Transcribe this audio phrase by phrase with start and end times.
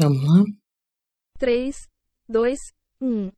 [0.00, 0.44] Vamos lá?
[1.40, 1.88] 3,
[2.28, 2.60] 2,
[3.02, 3.32] 1.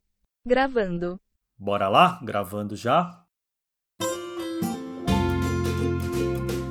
[0.47, 1.19] Gravando.
[1.59, 2.21] Bora lá?
[2.23, 3.25] Gravando já?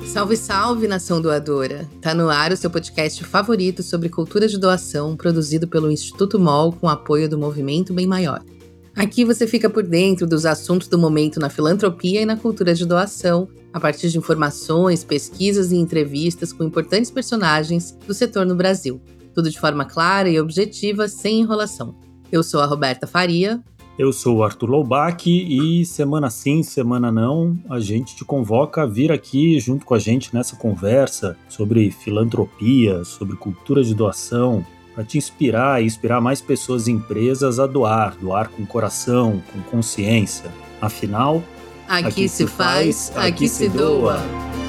[0.06, 1.88] Salve, salve, nação doadora!
[2.00, 6.72] Tá no ar o seu podcast favorito sobre cultura de doação, produzido pelo Instituto MOL
[6.72, 8.44] com apoio do Movimento Bem Maior.
[8.94, 12.86] Aqui você fica por dentro dos assuntos do momento na filantropia e na cultura de
[12.86, 19.00] doação, a partir de informações, pesquisas e entrevistas com importantes personagens do setor no Brasil
[19.34, 21.94] tudo de forma clara e objetiva, sem enrolação.
[22.30, 23.62] Eu sou a Roberta Faria.
[23.98, 28.86] Eu sou o Arthur Loubach e semana sim, semana não, a gente te convoca a
[28.86, 35.04] vir aqui junto com a gente nessa conversa sobre filantropia, sobre cultura de doação, para
[35.04, 40.50] te inspirar e inspirar mais pessoas e empresas a doar, doar com coração, com consciência.
[40.80, 41.42] Afinal,
[41.86, 44.14] aqui, aqui se faz, aqui, aqui se doa.
[44.14, 44.59] doa.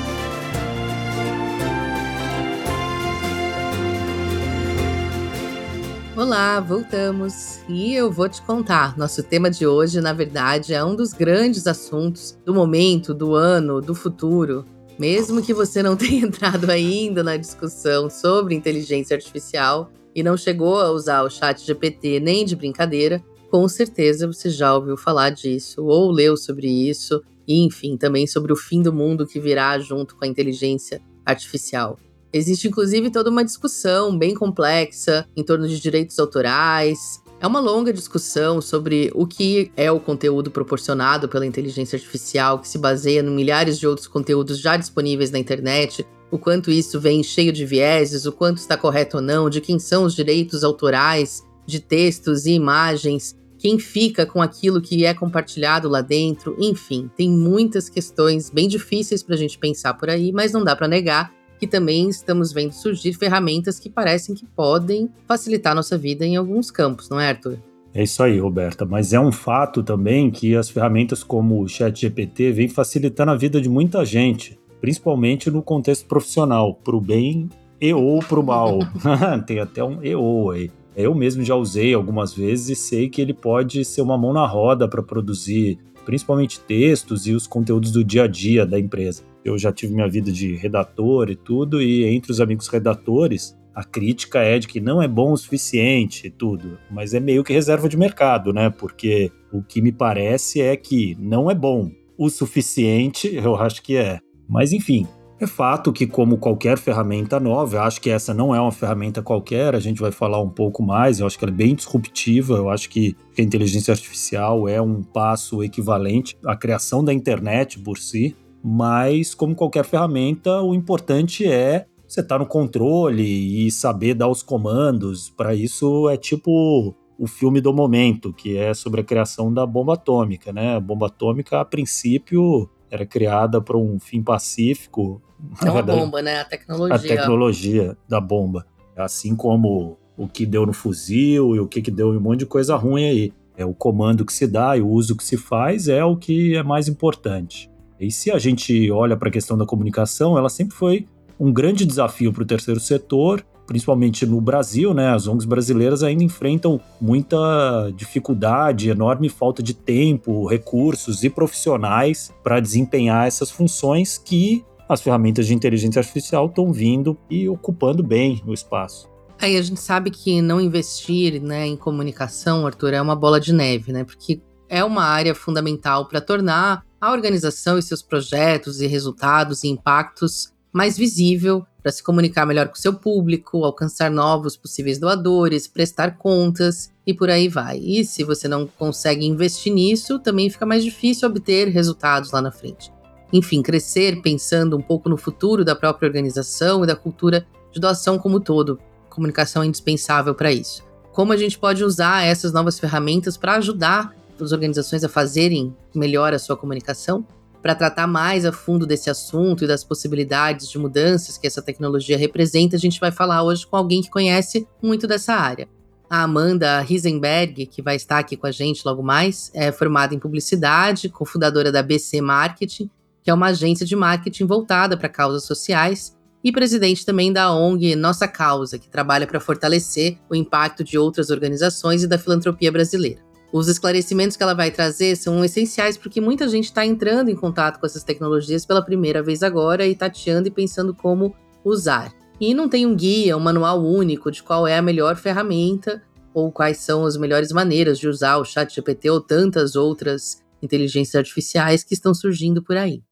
[6.21, 8.95] Olá, voltamos e eu vou te contar.
[8.95, 13.81] Nosso tema de hoje, na verdade, é um dos grandes assuntos do momento, do ano,
[13.81, 14.63] do futuro.
[14.99, 20.79] Mesmo que você não tenha entrado ainda na discussão sobre inteligência artificial e não chegou
[20.79, 23.19] a usar o chat GPT nem de brincadeira,
[23.49, 28.53] com certeza você já ouviu falar disso ou leu sobre isso, e enfim, também sobre
[28.53, 31.97] o fim do mundo que virá junto com a inteligência artificial.
[32.33, 37.21] Existe inclusive toda uma discussão bem complexa em torno de direitos autorais.
[37.41, 42.67] É uma longa discussão sobre o que é o conteúdo proporcionado pela inteligência artificial, que
[42.67, 47.21] se baseia em milhares de outros conteúdos já disponíveis na internet, o quanto isso vem
[47.21, 51.43] cheio de vieses, o quanto está correto ou não, de quem são os direitos autorais
[51.65, 57.29] de textos e imagens, quem fica com aquilo que é compartilhado lá dentro, enfim, tem
[57.29, 61.31] muitas questões bem difíceis para a gente pensar por aí, mas não dá para negar
[61.61, 66.71] que também estamos vendo surgir ferramentas que parecem que podem facilitar nossa vida em alguns
[66.71, 67.59] campos, não é, Arthur?
[67.93, 68.83] É isso aí, Roberta.
[68.83, 73.61] Mas é um fato também que as ferramentas como o ChatGPT vêm facilitando a vida
[73.61, 77.47] de muita gente, principalmente no contexto profissional, para o bem
[77.79, 78.79] e ou para o mal.
[79.45, 80.71] Tem até um e ou aí.
[80.95, 84.47] Eu mesmo já usei algumas vezes e sei que ele pode ser uma mão na
[84.47, 85.77] roda para produzir
[86.11, 89.23] principalmente textos e os conteúdos do dia a dia da empresa.
[89.45, 93.81] Eu já tive minha vida de redator e tudo, e entre os amigos redatores, a
[93.81, 97.53] crítica é de que não é bom o suficiente e tudo, mas é meio que
[97.53, 98.69] reserva de mercado, né?
[98.69, 103.95] Porque o que me parece é que não é bom o suficiente, eu acho que
[103.95, 104.19] é.
[104.49, 105.07] Mas enfim,
[105.43, 109.73] é fato que, como qualquer ferramenta nova, acho que essa não é uma ferramenta qualquer,
[109.73, 112.69] a gente vai falar um pouco mais, eu acho que ela é bem disruptiva, eu
[112.69, 118.35] acho que a inteligência artificial é um passo equivalente à criação da internet por si,
[118.63, 124.27] mas como qualquer ferramenta, o importante é você estar tá no controle e saber dar
[124.27, 125.29] os comandos.
[125.29, 129.93] Para isso é tipo o filme do momento, que é sobre a criação da bomba
[129.93, 130.75] atômica, né?
[130.75, 135.21] A bomba atômica, a princípio, era criada para um fim pacífico,
[135.63, 136.41] é uma bomba, né?
[136.41, 136.95] A tecnologia.
[136.95, 138.65] A tecnologia da bomba.
[138.95, 142.39] Assim como o que deu no fuzil e o que, que deu em um monte
[142.39, 143.33] de coisa ruim aí.
[143.57, 146.55] É o comando que se dá e o uso que se faz é o que
[146.55, 147.69] é mais importante.
[147.99, 151.05] E se a gente olha para a questão da comunicação, ela sempre foi
[151.39, 155.09] um grande desafio para o terceiro setor, principalmente no Brasil, né?
[155.09, 162.59] As ONGs brasileiras ainda enfrentam muita dificuldade, enorme falta de tempo, recursos e profissionais para
[162.59, 168.53] desempenhar essas funções que as ferramentas de inteligência artificial estão vindo e ocupando bem o
[168.53, 169.09] espaço.
[169.39, 173.53] Aí a gente sabe que não investir né, em comunicação, Arthur, é uma bola de
[173.53, 174.03] neve, né?
[174.03, 179.69] Porque é uma área fundamental para tornar a organização e seus projetos e resultados e
[179.69, 186.17] impactos mais visível, para se comunicar melhor com seu público, alcançar novos possíveis doadores, prestar
[186.17, 187.79] contas e por aí vai.
[187.79, 192.51] E se você não consegue investir nisso, também fica mais difícil obter resultados lá na
[192.51, 192.91] frente
[193.31, 198.19] enfim, crescer pensando um pouco no futuro da própria organização e da cultura de doação
[198.19, 198.79] como um todo.
[199.09, 200.83] Comunicação é indispensável para isso.
[201.11, 206.33] Como a gente pode usar essas novas ferramentas para ajudar as organizações a fazerem melhor
[206.33, 207.25] a sua comunicação?
[207.61, 212.17] Para tratar mais a fundo desse assunto e das possibilidades de mudanças que essa tecnologia
[212.17, 215.69] representa, a gente vai falar hoje com alguém que conhece muito dessa área.
[216.09, 220.19] A Amanda Risenberg, que vai estar aqui com a gente logo mais, é formada em
[220.19, 222.89] publicidade, cofundadora da BC Marketing
[223.23, 227.95] que é uma agência de marketing voltada para causas sociais, e presidente também da ONG
[227.95, 233.21] Nossa Causa, que trabalha para fortalecer o impacto de outras organizações e da filantropia brasileira.
[233.53, 237.79] Os esclarecimentos que ela vai trazer são essenciais porque muita gente está entrando em contato
[237.79, 242.13] com essas tecnologias pela primeira vez agora e tateando e pensando como usar.
[242.39, 246.01] e não tem um guia, um manual único de qual é a melhor ferramenta
[246.33, 251.13] ou quais são as melhores maneiras de usar o chat GPT ou tantas outras inteligências
[251.13, 253.03] artificiais que estão surgindo por aí.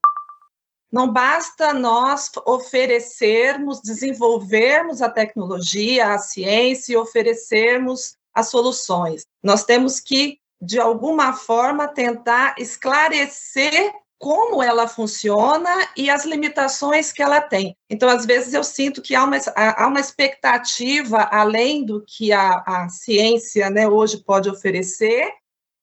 [0.91, 9.23] Não basta nós oferecermos, desenvolvermos a tecnologia, a ciência e oferecermos as soluções.
[9.43, 17.23] Nós temos que, de alguma forma, tentar esclarecer como ela funciona e as limitações que
[17.23, 17.75] ela tem.
[17.89, 22.61] Então, às vezes, eu sinto que há uma, há uma expectativa além do que a,
[22.65, 25.31] a ciência né, hoje pode oferecer,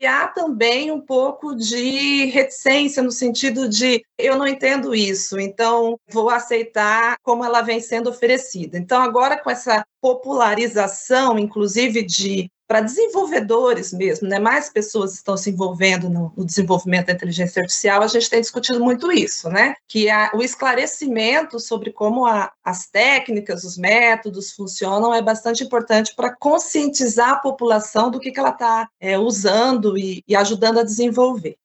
[0.01, 5.99] e há também um pouco de reticência no sentido de eu não entendo isso, então
[6.09, 8.77] vou aceitar como ela vem sendo oferecida.
[8.79, 14.39] Então, agora com essa popularização, inclusive de para desenvolvedores mesmo, né?
[14.39, 18.81] mais pessoas estão se envolvendo no, no, desenvolvimento da inteligência artificial, a gente tem discutido
[18.81, 19.75] muito isso, né?
[19.87, 26.15] que a, o esclarecimento sobre como a, as técnicas, os métodos funcionam é bastante importante
[26.17, 30.85] para conscientizar a população do que, que ela está é, usando e, e ajudando a
[30.85, 31.57] desenvolver.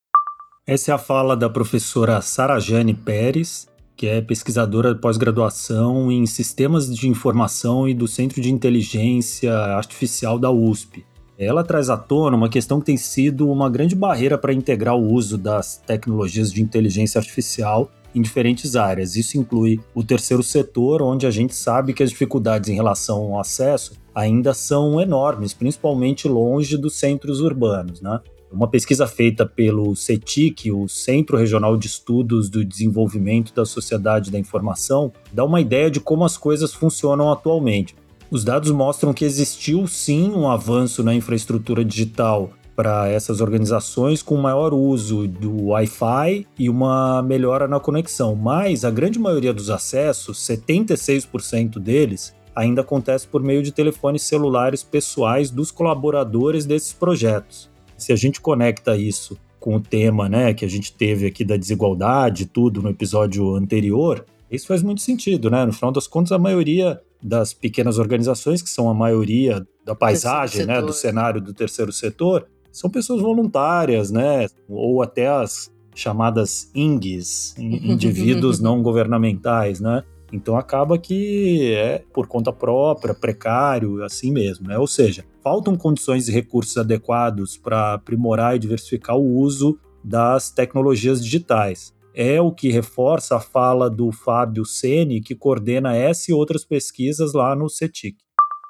[0.68, 3.68] Essa é a fala da professora Sarajane Pérez,
[4.02, 10.50] que é pesquisadora pós-graduação em Sistemas de Informação e do Centro de Inteligência Artificial da
[10.50, 11.06] USP.
[11.38, 15.14] Ela traz à tona uma questão que tem sido uma grande barreira para integrar o
[15.14, 19.16] uso das tecnologias de inteligência artificial em diferentes áreas.
[19.16, 23.40] Isso inclui o terceiro setor, onde a gente sabe que as dificuldades em relação ao
[23.40, 28.02] acesso ainda são enormes, principalmente longe dos centros urbanos.
[28.02, 28.20] Né?
[28.52, 34.38] Uma pesquisa feita pelo CETIC, o Centro Regional de Estudos do Desenvolvimento da Sociedade da
[34.38, 37.96] Informação, dá uma ideia de como as coisas funcionam atualmente.
[38.30, 44.36] Os dados mostram que existiu sim um avanço na infraestrutura digital para essas organizações com
[44.36, 50.40] maior uso do Wi-Fi e uma melhora na conexão, mas a grande maioria dos acessos,
[50.40, 57.71] 76% deles, ainda acontece por meio de telefones celulares pessoais dos colaboradores desses projetos
[58.02, 61.56] se a gente conecta isso com o tema, né, que a gente teve aqui da
[61.56, 65.66] desigualdade, tudo no episódio anterior, isso faz muito sentido, né?
[65.66, 70.66] No final das contas, a maioria das pequenas organizações, que são a maioria da paisagem,
[70.66, 74.48] né, do cenário do terceiro setor, são pessoas voluntárias, né?
[74.68, 80.04] Ou até as chamadas INGs, indivíduos não governamentais, né?
[80.32, 84.78] Então acaba que é por conta própria, precário, assim mesmo, né?
[84.78, 91.24] Ou seja, faltam condições e recursos adequados para aprimorar e diversificar o uso das tecnologias
[91.24, 91.94] digitais.
[92.14, 97.34] É o que reforça a fala do Fábio Sene, que coordena essa e outras pesquisas
[97.34, 98.18] lá no CETIC.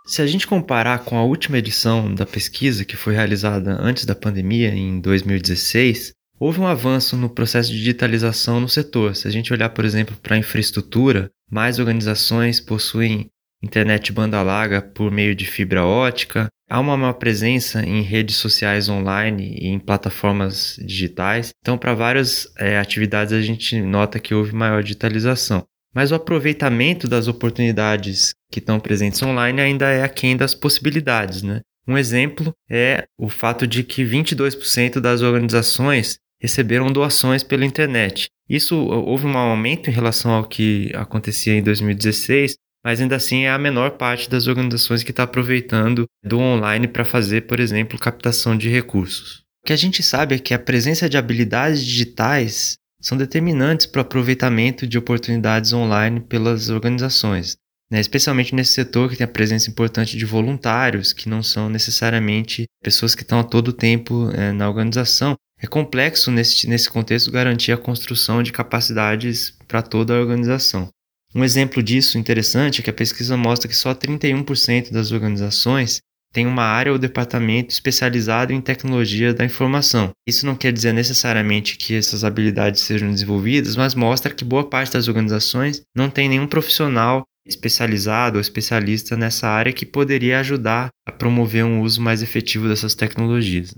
[0.05, 4.15] Se a gente comparar com a última edição da pesquisa, que foi realizada antes da
[4.15, 9.15] pandemia, em 2016, houve um avanço no processo de digitalização no setor.
[9.15, 13.29] Se a gente olhar, por exemplo, para a infraestrutura, mais organizações possuem
[13.61, 16.47] internet banda larga por meio de fibra ótica.
[16.67, 21.51] Há uma maior presença em redes sociais online e em plataformas digitais.
[21.61, 25.63] Então, para várias é, atividades, a gente nota que houve maior digitalização.
[25.93, 31.43] Mas o aproveitamento das oportunidades que estão presentes online ainda é aquém das possibilidades.
[31.43, 31.61] Né?
[31.87, 38.27] Um exemplo é o fato de que 22% das organizações receberam doações pela internet.
[38.49, 43.51] Isso houve um aumento em relação ao que acontecia em 2016, mas ainda assim é
[43.51, 48.57] a menor parte das organizações que está aproveitando do online para fazer, por exemplo, captação
[48.57, 49.43] de recursos.
[49.63, 53.99] O que a gente sabe é que a presença de habilidades digitais são determinantes para
[53.99, 57.55] o aproveitamento de oportunidades online pelas organizações,
[57.91, 57.99] né?
[57.99, 63.13] especialmente nesse setor que tem a presença importante de voluntários, que não são necessariamente pessoas
[63.13, 67.77] que estão a todo tempo é, na organização, é complexo nesse, nesse contexto garantir a
[67.77, 70.89] construção de capacidades para toda a organização.
[71.33, 76.01] Um exemplo disso interessante é que a pesquisa mostra que só 31% das organizações
[76.33, 80.11] tem uma área ou departamento especializado em tecnologia da informação.
[80.25, 84.93] Isso não quer dizer necessariamente que essas habilidades sejam desenvolvidas, mas mostra que boa parte
[84.93, 91.11] das organizações não tem nenhum profissional especializado ou especialista nessa área que poderia ajudar a
[91.11, 93.73] promover um uso mais efetivo dessas tecnologias.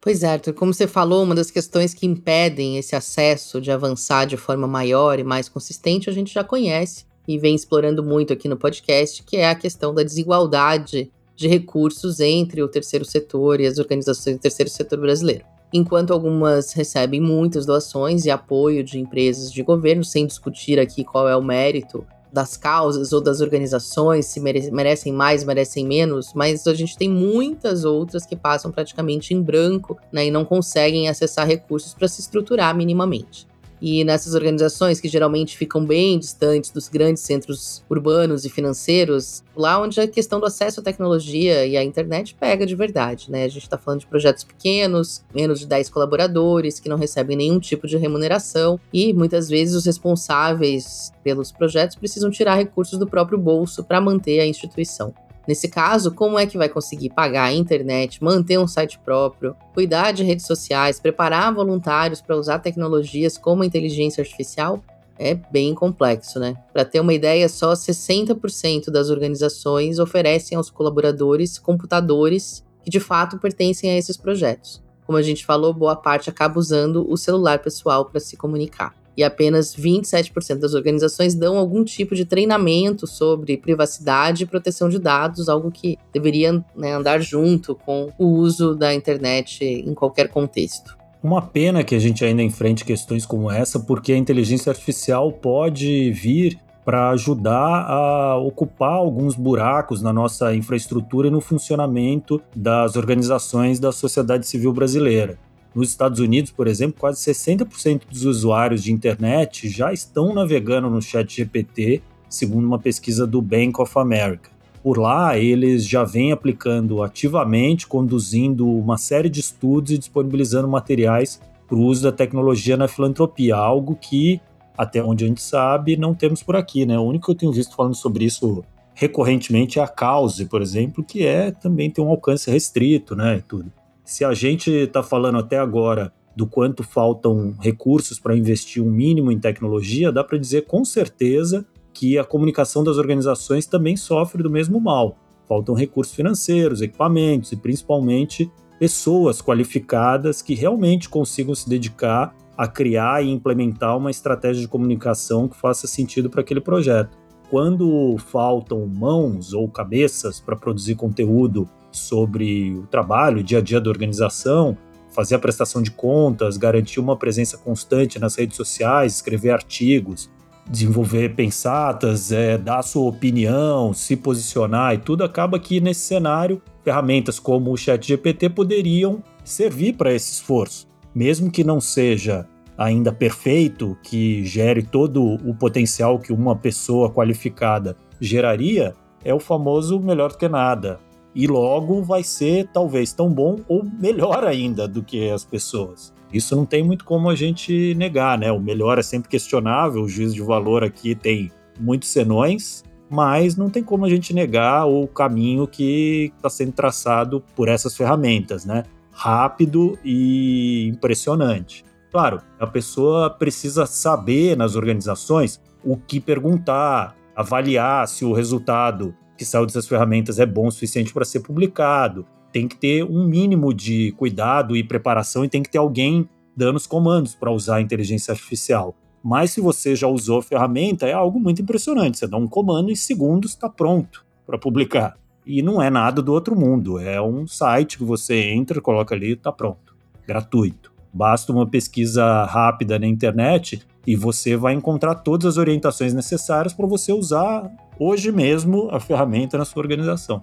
[0.00, 4.26] Pois é, Arthur, como você falou, uma das questões que impedem esse acesso de avançar
[4.26, 8.48] de forma maior e mais consistente, a gente já conhece e vem explorando muito aqui
[8.48, 13.66] no podcast, que é a questão da desigualdade de recursos entre o terceiro setor e
[13.66, 15.44] as organizações do terceiro setor brasileiro.
[15.72, 21.28] Enquanto algumas recebem muitas doações e apoio de empresas de governo, sem discutir aqui qual
[21.28, 26.74] é o mérito das causas ou das organizações, se merecem mais, merecem menos, mas a
[26.74, 31.94] gente tem muitas outras que passam praticamente em branco né, e não conseguem acessar recursos
[31.94, 33.47] para se estruturar minimamente.
[33.80, 39.80] E nessas organizações que geralmente ficam bem distantes dos grandes centros urbanos e financeiros, lá
[39.80, 43.44] onde a questão do acesso à tecnologia e à internet pega de verdade, né?
[43.44, 47.58] A gente está falando de projetos pequenos, menos de 10 colaboradores, que não recebem nenhum
[47.60, 53.38] tipo de remuneração e muitas vezes os responsáveis pelos projetos precisam tirar recursos do próprio
[53.38, 55.14] bolso para manter a instituição.
[55.48, 60.12] Nesse caso, como é que vai conseguir pagar a internet, manter um site próprio, cuidar
[60.12, 64.84] de redes sociais, preparar voluntários para usar tecnologias como inteligência artificial?
[65.18, 66.54] É bem complexo, né?
[66.70, 73.38] Para ter uma ideia, só 60% das organizações oferecem aos colaboradores computadores que de fato
[73.38, 74.82] pertencem a esses projetos.
[75.06, 79.24] Como a gente falou, boa parte acaba usando o celular pessoal para se comunicar e
[79.24, 85.48] apenas 27% das organizações dão algum tipo de treinamento sobre privacidade e proteção de dados,
[85.48, 90.96] algo que deveria né, andar junto com o uso da internet em qualquer contexto.
[91.20, 96.12] Uma pena que a gente ainda enfrente questões como essa, porque a inteligência artificial pode
[96.12, 103.80] vir para ajudar a ocupar alguns buracos na nossa infraestrutura e no funcionamento das organizações
[103.80, 105.36] da sociedade civil brasileira.
[105.74, 111.00] Nos Estados Unidos, por exemplo, quase 60% dos usuários de internet já estão navegando no
[111.00, 114.50] Chat GPT, segundo uma pesquisa do Bank of America.
[114.82, 121.40] Por lá, eles já vêm aplicando ativamente, conduzindo uma série de estudos e disponibilizando materiais
[121.66, 124.40] para o uso da tecnologia na filantropia, algo que,
[124.76, 126.86] até onde a gente sabe, não temos por aqui.
[126.86, 126.98] Né?
[126.98, 131.04] O único que eu tenho visto falando sobre isso recorrentemente é a Cause, por exemplo,
[131.04, 133.70] que é também tem um alcance restrito, né, e tudo.
[134.08, 139.30] Se a gente está falando até agora do quanto faltam recursos para investir um mínimo
[139.30, 144.48] em tecnologia, dá para dizer com certeza que a comunicação das organizações também sofre do
[144.48, 145.18] mesmo mal.
[145.46, 153.22] Faltam recursos financeiros, equipamentos e principalmente pessoas qualificadas que realmente consigam se dedicar a criar
[153.22, 157.14] e implementar uma estratégia de comunicação que faça sentido para aquele projeto.
[157.50, 163.80] Quando faltam mãos ou cabeças para produzir conteúdo sobre o trabalho, o dia a dia
[163.80, 164.76] da organização,
[165.10, 170.30] fazer a prestação de contas, garantir uma presença constante nas redes sociais, escrever artigos,
[170.68, 177.38] desenvolver pensatas, é, dar sua opinião, se posicionar e tudo, acaba que nesse cenário ferramentas
[177.40, 182.46] como o ChatGPT poderiam servir para esse esforço, mesmo que não seja
[182.78, 188.94] ainda perfeito, que gere todo o potencial que uma pessoa qualificada geraria,
[189.24, 191.00] é o famoso melhor do que nada
[191.34, 196.12] e logo vai ser talvez tão bom ou melhor ainda do que as pessoas.
[196.32, 198.52] Isso não tem muito como a gente negar, né?
[198.52, 203.70] O melhor é sempre questionável, o juízo de valor aqui tem muitos senões, mas não
[203.70, 208.82] tem como a gente negar o caminho que está sendo traçado por essas ferramentas, né?
[209.10, 211.84] Rápido e impressionante.
[212.10, 219.44] Claro, a pessoa precisa saber nas organizações o que perguntar, avaliar se o resultado que
[219.44, 222.26] saiu dessas ferramentas é bom o suficiente para ser publicado.
[222.52, 226.76] Tem que ter um mínimo de cuidado e preparação e tem que ter alguém dando
[226.76, 228.96] os comandos para usar a inteligência artificial.
[229.22, 232.18] Mas se você já usou a ferramenta, é algo muito impressionante.
[232.18, 235.16] Você dá um comando e em segundos está pronto para publicar.
[235.46, 236.98] E não é nada do outro mundo.
[236.98, 239.94] É um site que você entra, coloca ali e está pronto.
[240.26, 240.97] Gratuito.
[241.12, 246.86] Basta uma pesquisa rápida na internet e você vai encontrar todas as orientações necessárias para
[246.86, 250.42] você usar hoje mesmo a ferramenta na sua organização.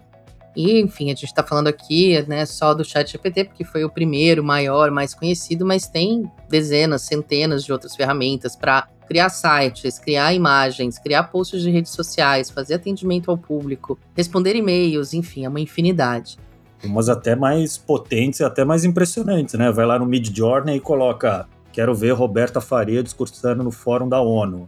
[0.56, 4.44] E, enfim, a gente está falando aqui né, só do ChatGPT, porque foi o primeiro,
[4.44, 10.98] maior, mais conhecido, mas tem dezenas, centenas de outras ferramentas para criar sites, criar imagens,
[10.98, 16.38] criar posts de redes sociais, fazer atendimento ao público, responder e-mails, enfim, é uma infinidade.
[16.84, 19.72] Umas até mais potentes e até mais impressionantes, né?
[19.72, 24.22] Vai lá no Mid Journey e coloca: Quero ver Roberta Faria discursando no fórum da
[24.22, 24.68] ONU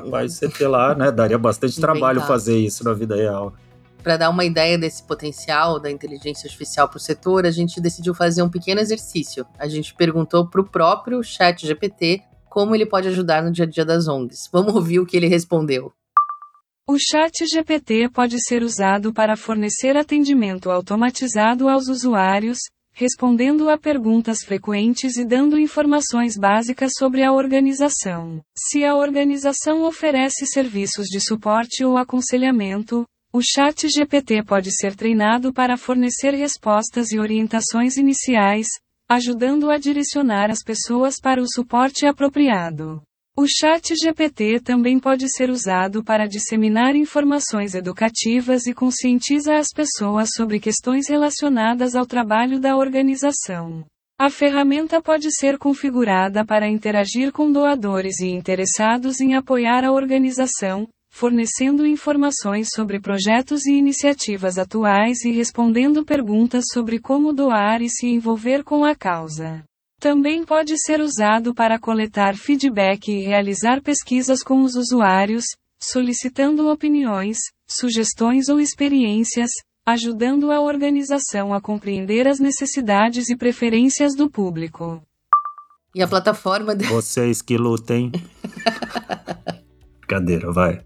[0.00, 1.10] capaz de você ter lá, né?
[1.10, 3.52] Daria bastante trabalho fazer isso na vida real.
[4.02, 8.14] Para dar uma ideia desse potencial da inteligência artificial para o setor, a gente decidiu
[8.14, 9.44] fazer um pequeno exercício.
[9.58, 13.68] A gente perguntou para o próprio Chat GPT como ele pode ajudar no dia a
[13.68, 14.48] dia das ONGs.
[14.52, 15.92] Vamos ouvir o que ele respondeu.
[16.90, 22.56] O Chat GPT pode ser usado para fornecer atendimento automatizado aos usuários,
[22.94, 28.40] respondendo a perguntas frequentes e dando informações básicas sobre a organização.
[28.56, 35.52] Se a organização oferece serviços de suporte ou aconselhamento, o Chat GPT pode ser treinado
[35.52, 38.66] para fornecer respostas e orientações iniciais,
[39.06, 43.02] ajudando a direcionar as pessoas para o suporte apropriado.
[43.40, 50.30] O Chat GPT também pode ser usado para disseminar informações educativas e conscientiza as pessoas
[50.34, 53.84] sobre questões relacionadas ao trabalho da organização.
[54.20, 60.88] A ferramenta pode ser configurada para interagir com doadores e interessados em apoiar a organização,
[61.08, 68.08] fornecendo informações sobre projetos e iniciativas atuais e respondendo perguntas sobre como doar e se
[68.08, 69.62] envolver com a causa.
[70.00, 75.44] Também pode ser usado para coletar feedback e realizar pesquisas com os usuários,
[75.82, 79.50] solicitando opiniões, sugestões ou experiências,
[79.84, 85.02] ajudando a organização a compreender as necessidades e preferências do público.
[85.92, 86.76] E a plataforma.
[86.76, 86.84] De...
[86.86, 88.12] Vocês que lutem.
[89.98, 90.80] Brincadeira, vai.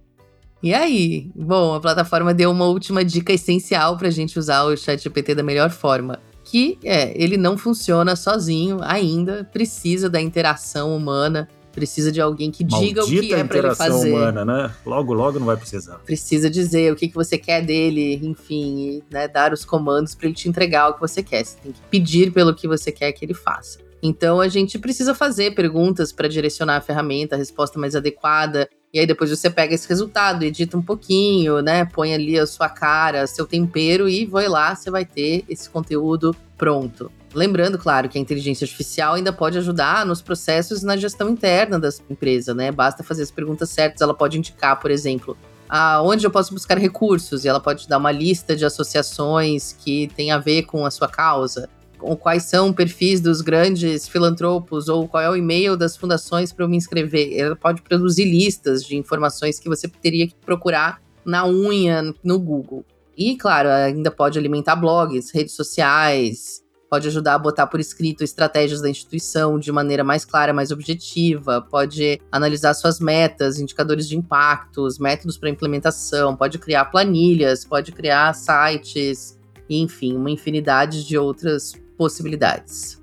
[0.63, 1.31] E aí?
[1.35, 5.43] Bom, a plataforma deu uma última dica essencial para a gente usar o ChatGPT da
[5.43, 6.19] melhor forma.
[6.45, 12.65] Que é, ele não funciona sozinho ainda, precisa da interação humana, precisa de alguém que
[12.65, 14.13] Maldita diga o que é para ele fazer.
[14.13, 14.75] humana, né?
[14.85, 15.99] Logo, logo não vai precisar.
[16.05, 20.27] Precisa dizer o que, que você quer dele, enfim, e, né, dar os comandos para
[20.27, 21.45] ele te entregar o que você quer.
[21.45, 23.79] Você tem que pedir pelo que você quer que ele faça.
[24.03, 28.69] Então a gente precisa fazer perguntas para direcionar a ferramenta, a resposta mais adequada.
[28.93, 31.85] E aí depois você pega esse resultado, edita um pouquinho, né?
[31.85, 36.35] Põe ali a sua cara, seu tempero e vai lá, você vai ter esse conteúdo
[36.59, 37.11] pronto.
[37.33, 41.79] Lembrando, claro, que a inteligência artificial ainda pode ajudar nos processos e na gestão interna
[41.79, 42.71] da empresa, né?
[42.71, 45.37] Basta fazer as perguntas certas, ela pode indicar, por exemplo,
[45.69, 50.31] aonde eu posso buscar recursos, e ela pode dar uma lista de associações que tem
[50.31, 51.71] a ver com a sua causa
[52.17, 56.69] quais são perfis dos grandes filantropos, ou qual é o e-mail das fundações para eu
[56.69, 57.37] me inscrever.
[57.39, 62.85] Ela pode produzir listas de informações que você teria que procurar na unha no Google.
[63.17, 68.83] E, claro, ainda pode alimentar blogs, redes sociais, pode ajudar a botar por escrito estratégias
[68.83, 74.99] da instituição de maneira mais clara, mais objetiva, pode analisar suas metas, indicadores de impactos,
[74.99, 79.39] métodos para implementação, pode criar planilhas, pode criar sites,
[79.71, 83.01] enfim, uma infinidade de outras possibilidades.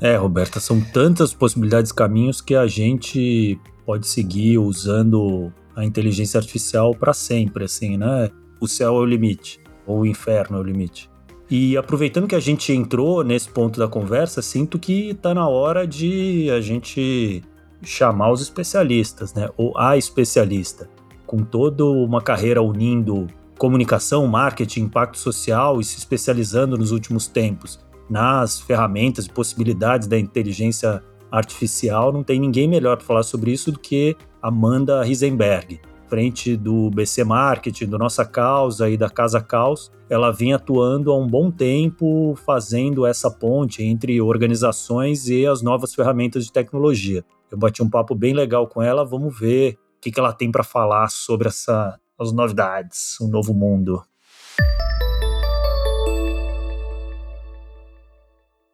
[0.00, 6.94] É, Roberta, são tantas possibilidades, caminhos que a gente pode seguir usando a inteligência artificial
[6.94, 8.30] para sempre, assim, né?
[8.58, 11.10] O céu é o limite, ou o inferno é o limite.
[11.50, 15.86] E aproveitando que a gente entrou nesse ponto da conversa, sinto que está na hora
[15.86, 17.42] de a gente
[17.82, 19.50] chamar os especialistas, né?
[19.58, 20.88] Ou a especialista,
[21.26, 23.26] com toda uma carreira unindo
[23.58, 30.18] comunicação, marketing, impacto social e se especializando nos últimos tempos nas ferramentas e possibilidades da
[30.18, 35.80] inteligência artificial, não tem ninguém melhor para falar sobre isso do que Amanda Risenberg.
[36.08, 41.18] Frente do BC Marketing, do Nossa Causa e da Casa Caos, ela vem atuando há
[41.18, 47.22] um bom tempo fazendo essa ponte entre organizações e as novas ferramentas de tecnologia.
[47.50, 50.50] Eu bati um papo bem legal com ela, vamos ver o que, que ela tem
[50.50, 54.02] para falar sobre essa, as novidades, um novo mundo.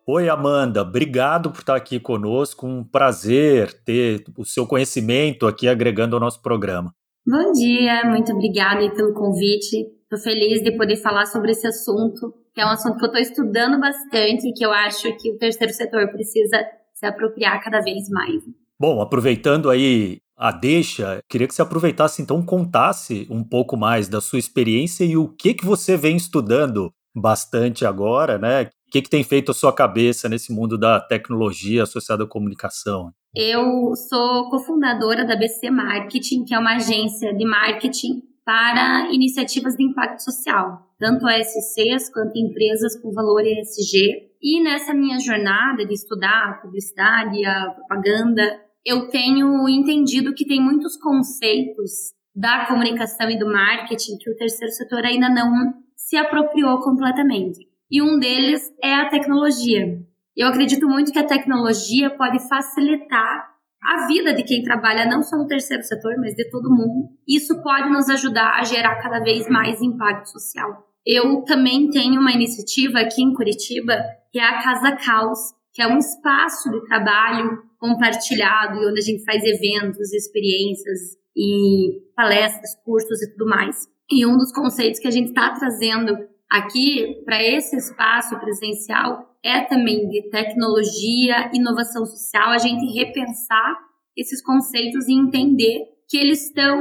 [0.06, 2.66] Oi, Amanda, obrigado por estar aqui conosco.
[2.66, 6.94] Um prazer ter o seu conhecimento aqui agregando ao nosso programa.
[7.26, 9.78] Bom dia, muito obrigada pelo convite.
[10.02, 13.22] Estou feliz de poder falar sobre esse assunto, que é um assunto que eu estou
[13.22, 16.62] estudando bastante e que eu acho que o terceiro setor precisa
[16.92, 18.42] se apropriar cada vez mais.
[18.78, 24.20] Bom, aproveitando aí a deixa, queria que você aproveitasse então contasse um pouco mais da
[24.20, 28.68] sua experiência e o que que você vem estudando bastante agora, né?
[28.94, 33.10] Que, que tem feito a sua cabeça nesse mundo da tecnologia associada à comunicação?
[33.34, 39.82] Eu sou cofundadora da BC Marketing, que é uma agência de marketing para iniciativas de
[39.82, 44.30] impacto social, tanto ASCs quanto empresas com valor ESG.
[44.40, 50.60] E nessa minha jornada de estudar a publicidade a propaganda, eu tenho entendido que tem
[50.60, 56.78] muitos conceitos da comunicação e do marketing que o terceiro setor ainda não se apropriou
[56.78, 59.98] completamente e um deles é a tecnologia.
[60.36, 65.36] Eu acredito muito que a tecnologia pode facilitar a vida de quem trabalha não só
[65.36, 67.10] no terceiro setor, mas de todo mundo.
[67.28, 70.88] Isso pode nos ajudar a gerar cada vez mais impacto social.
[71.06, 75.38] Eu também tenho uma iniciativa aqui em Curitiba, que é a Casa Caos,
[75.72, 82.00] que é um espaço de trabalho compartilhado e onde a gente faz eventos, experiências e
[82.16, 83.86] palestras, cursos e tudo mais.
[84.10, 86.16] E um dos conceitos que a gente está trazendo
[86.50, 93.78] aqui para esse espaço presencial é também de tecnologia, inovação social, a gente repensar
[94.16, 96.78] esses conceitos e entender que eles estão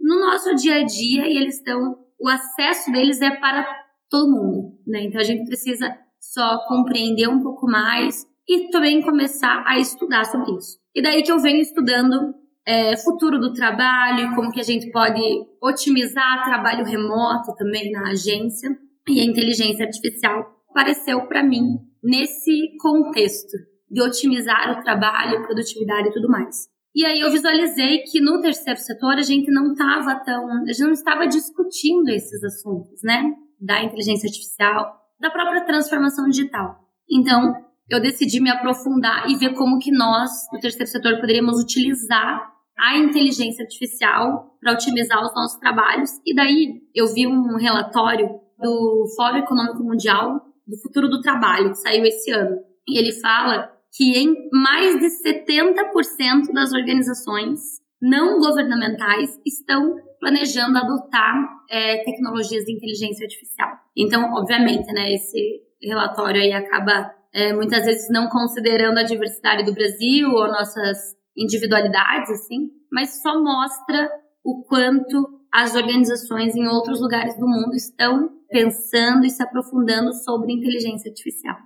[0.00, 3.66] no nosso dia a dia e eles estão, o acesso deles é para
[4.08, 5.02] todo mundo, né?
[5.02, 10.52] Então a gente precisa só compreender um pouco mais e também começar a estudar sobre
[10.52, 10.78] isso.
[10.94, 15.20] E daí que eu venho estudando é, futuro do trabalho, como que a gente pode
[15.60, 18.70] otimizar trabalho remoto também na agência
[19.08, 23.56] e a inteligência artificial pareceu para mim nesse contexto
[23.90, 26.68] de otimizar o trabalho, produtividade e tudo mais.
[26.94, 30.82] E aí eu visualizei que no terceiro setor a gente não estava tão, a gente
[30.82, 33.22] não estava discutindo esses assuntos, né?
[33.60, 36.76] Da inteligência artificial, da própria transformação digital.
[37.10, 37.54] Então,
[37.88, 42.96] eu decidi me aprofundar e ver como que nós, no terceiro setor, poderíamos utilizar a
[42.98, 46.10] inteligência artificial para otimizar os nossos trabalhos.
[46.26, 51.78] E daí eu vi um relatório do Fórum Econômico Mundial do Futuro do Trabalho, que
[51.78, 52.58] saiu esse ano.
[52.88, 57.60] E ele fala que em mais de 70% das organizações
[58.00, 61.34] não governamentais estão planejando adotar
[61.70, 63.70] é, tecnologias de inteligência artificial.
[63.96, 69.74] Então, obviamente, né, esse relatório aí acaba é, muitas vezes não considerando a diversidade do
[69.74, 70.98] Brasil ou nossas
[71.36, 74.10] individualidades, assim, mas só mostra
[74.44, 80.52] o quanto as organizações em outros lugares do mundo estão pensando e se aprofundando sobre
[80.52, 81.56] inteligência artificial.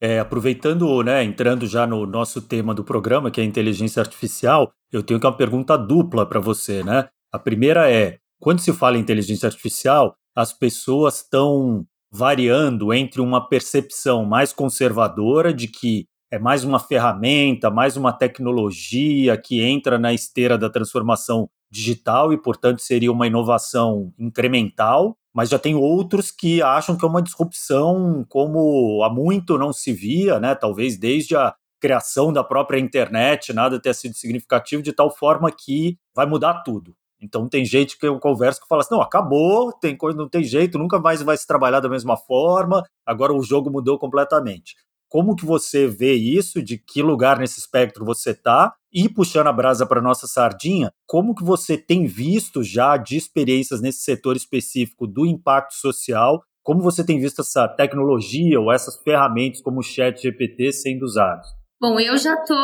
[0.00, 5.00] É, aproveitando, né, entrando já no nosso tema do programa, que é inteligência artificial, eu
[5.00, 7.08] tenho uma pergunta dupla para você, né?
[7.32, 13.48] A primeira é, quando se fala em inteligência artificial, as pessoas estão variando entre uma
[13.48, 20.12] percepção mais conservadora de que é mais uma ferramenta, mais uma tecnologia que entra na
[20.12, 26.62] esteira da transformação digital e, portanto, seria uma inovação incremental, mas já tem outros que
[26.62, 30.54] acham que é uma disrupção como há muito não se via, né?
[30.54, 35.98] Talvez desde a criação da própria internet, nada ter sido significativo, de tal forma que
[36.14, 36.96] vai mudar tudo.
[37.20, 40.44] Então tem gente que eu converso que fala assim, não, acabou, tem coisa, não tem
[40.44, 44.74] jeito, nunca mais vai se trabalhar da mesma forma, agora o jogo mudou completamente.
[45.08, 46.62] Como que você vê isso?
[46.62, 48.74] De que lugar nesse espectro você está?
[48.92, 53.80] E puxando a brasa para nossa sardinha, como que você tem visto já de experiências
[53.80, 56.42] nesse setor específico do impacto social?
[56.62, 61.46] Como você tem visto essa tecnologia ou essas ferramentas como o Chat GPT sendo usados?
[61.80, 62.54] Bom, eu já tô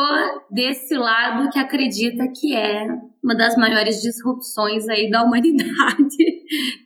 [0.49, 2.87] desse lado que acredita que é
[3.23, 6.17] uma das maiores disrupções aí da humanidade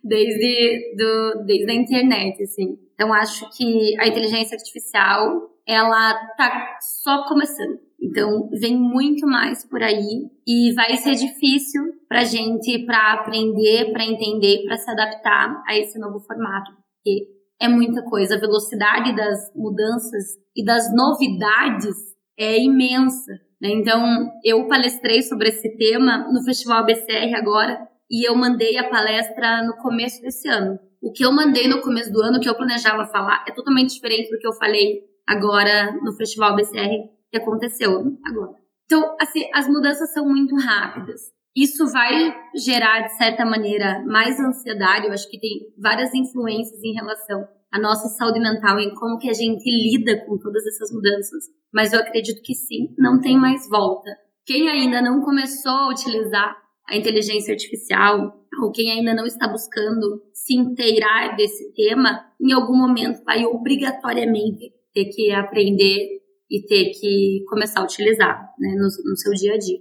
[0.03, 2.77] desde, do, desde a internet, assim.
[2.93, 7.79] Então, acho que a inteligência artificial, ela tá só começando.
[8.01, 14.05] Então, vem muito mais por aí e vai ser difícil pra gente para aprender, para
[14.05, 17.27] entender, para se adaptar a esse novo formato, porque
[17.59, 18.35] é muita coisa.
[18.35, 21.95] A velocidade das mudanças e das novidades
[22.37, 23.33] é imensa.
[23.59, 23.69] Né?
[23.71, 29.63] Então, eu palestrei sobre esse tema no Festival BCR agora e eu mandei a palestra
[29.63, 30.79] no começo desse ano.
[31.01, 34.29] O que eu mandei no começo do ano, que eu planejava falar, é totalmente diferente
[34.29, 38.55] do que eu falei agora no Festival BCR que aconteceu agora.
[38.85, 41.21] Então, assim, as mudanças são muito rápidas.
[41.55, 45.07] Isso vai gerar, de certa maneira, mais ansiedade.
[45.07, 49.29] Eu acho que tem várias influências em relação à nossa saúde mental e como que
[49.29, 51.45] a gente lida com todas essas mudanças.
[51.73, 54.09] Mas eu acredito que sim, não tem mais volta.
[54.45, 56.55] Quem ainda não começou a utilizar
[56.89, 62.75] a inteligência artificial, ou quem ainda não está buscando se inteirar desse tema, em algum
[62.75, 66.17] momento vai obrigatoriamente ter que aprender
[66.49, 69.79] e ter que começar a utilizar né, no, no seu dia a dia.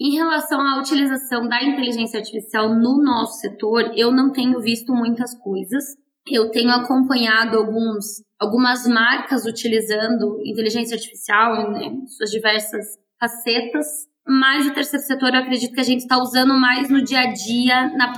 [0.00, 5.38] Em relação à utilização da inteligência artificial no nosso setor, eu não tenho visto muitas
[5.38, 5.84] coisas.
[6.28, 12.84] Eu tenho acompanhado alguns, algumas marcas utilizando inteligência artificial em né, suas diversas
[13.20, 13.86] facetas,
[14.26, 17.32] mas o terceiro setor eu acredito que a gente está usando mais no dia a
[17.32, 18.12] dia, na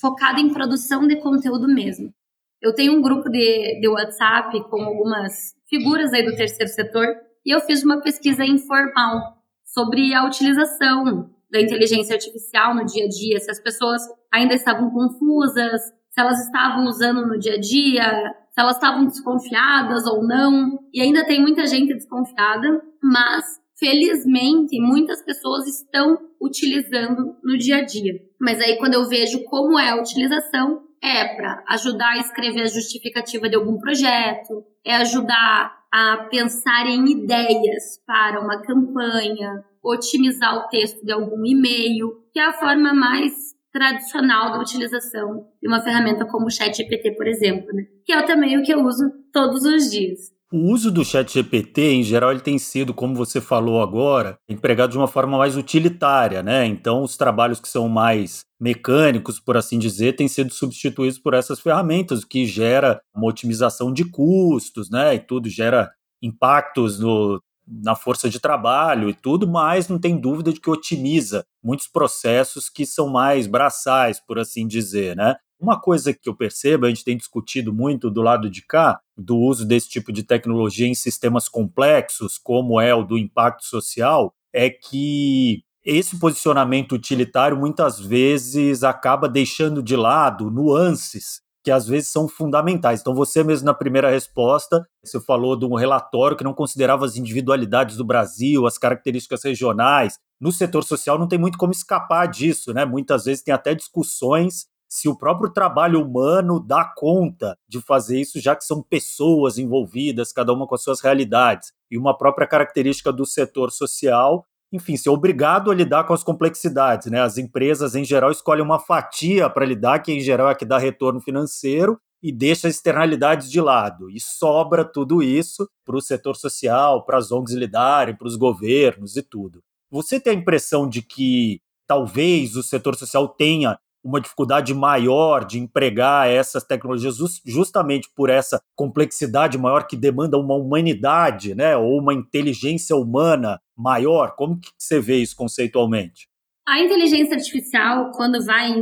[0.00, 2.12] focado em produção de conteúdo mesmo.
[2.60, 7.06] Eu tenho um grupo de, de WhatsApp com algumas figuras aí do terceiro setor
[7.44, 13.08] e eu fiz uma pesquisa informal sobre a utilização da inteligência artificial no dia a
[13.08, 18.34] dia, se as pessoas ainda estavam confusas, se elas estavam usando no dia a dia,
[18.50, 20.78] se elas estavam desconfiadas ou não.
[20.92, 23.44] E ainda tem muita gente desconfiada, mas
[23.78, 28.14] felizmente muitas pessoas estão utilizando no dia a dia.
[28.40, 32.66] Mas aí quando eu vejo como é a utilização, é para ajudar a escrever a
[32.66, 40.68] justificativa de algum projeto, é ajudar a pensar em ideias para uma campanha, otimizar o
[40.68, 43.32] texto de algum e-mail, que é a forma mais
[43.72, 47.84] tradicional da utilização de uma ferramenta como o ChatGPT, por exemplo, né?
[48.04, 50.35] que é também o que eu uso todos os dias.
[50.52, 54.92] O uso do chat GPT, em geral, ele tem sido, como você falou agora, empregado
[54.92, 56.64] de uma forma mais utilitária, né?
[56.66, 61.58] Então, os trabalhos que são mais mecânicos, por assim dizer, têm sido substituídos por essas
[61.58, 65.16] ferramentas, o que gera uma otimização de custos, né?
[65.16, 65.90] E tudo gera
[66.22, 71.44] impactos no na força de trabalho e tudo, mas não tem dúvida de que otimiza
[71.60, 75.34] muitos processos que são mais braçais, por assim dizer, né?
[75.58, 79.38] Uma coisa que eu percebo, a gente tem discutido muito do lado de cá, do
[79.38, 84.68] uso desse tipo de tecnologia em sistemas complexos, como é o do impacto social, é
[84.68, 92.28] que esse posicionamento utilitário muitas vezes acaba deixando de lado nuances que às vezes são
[92.28, 93.00] fundamentais.
[93.00, 97.16] Então, você mesmo na primeira resposta, você falou de um relatório que não considerava as
[97.16, 100.16] individualidades do Brasil, as características regionais.
[100.40, 102.84] No setor social não tem muito como escapar disso, né?
[102.84, 104.66] Muitas vezes tem até discussões
[104.96, 110.32] se o próprio trabalho humano dá conta de fazer isso, já que são pessoas envolvidas,
[110.32, 111.72] cada uma com as suas realidades.
[111.90, 117.08] E uma própria característica do setor social enfim, ser obrigado a lidar com as complexidades.
[117.08, 117.20] Né?
[117.20, 120.76] As empresas, em geral, escolhem uma fatia para lidar, que em geral é que dá
[120.76, 124.10] retorno financeiro, e deixa as externalidades de lado.
[124.10, 129.16] E sobra tudo isso para o setor social, para as ONGs lidarem, para os governos
[129.16, 129.62] e tudo.
[129.90, 135.58] Você tem a impressão de que talvez o setor social tenha uma dificuldade maior de
[135.58, 142.14] empregar essas tecnologias justamente por essa complexidade maior que demanda uma humanidade, né, ou uma
[142.14, 144.36] inteligência humana maior?
[144.36, 146.28] Como que você vê isso conceitualmente?
[146.68, 148.74] A inteligência artificial, quando vai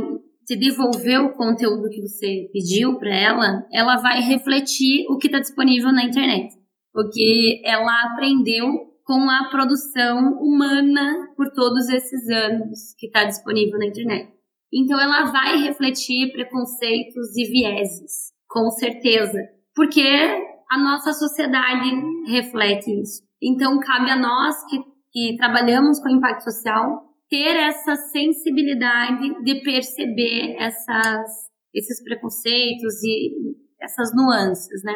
[0.45, 5.39] te devolver o conteúdo que você pediu para ela, ela vai refletir o que está
[5.39, 6.53] disponível na internet,
[6.93, 13.87] porque ela aprendeu com a produção humana por todos esses anos que está disponível na
[13.87, 14.34] internet.
[14.73, 19.39] Então ela vai refletir preconceitos e vieses, com certeza,
[19.73, 20.01] porque
[20.71, 21.89] a nossa sociedade
[22.27, 23.23] reflete isso.
[23.41, 24.79] Então cabe a nós que,
[25.11, 31.29] que trabalhamos com impacto social ter essa sensibilidade de perceber essas,
[31.73, 33.33] esses preconceitos e
[33.81, 34.93] essas nuances, né?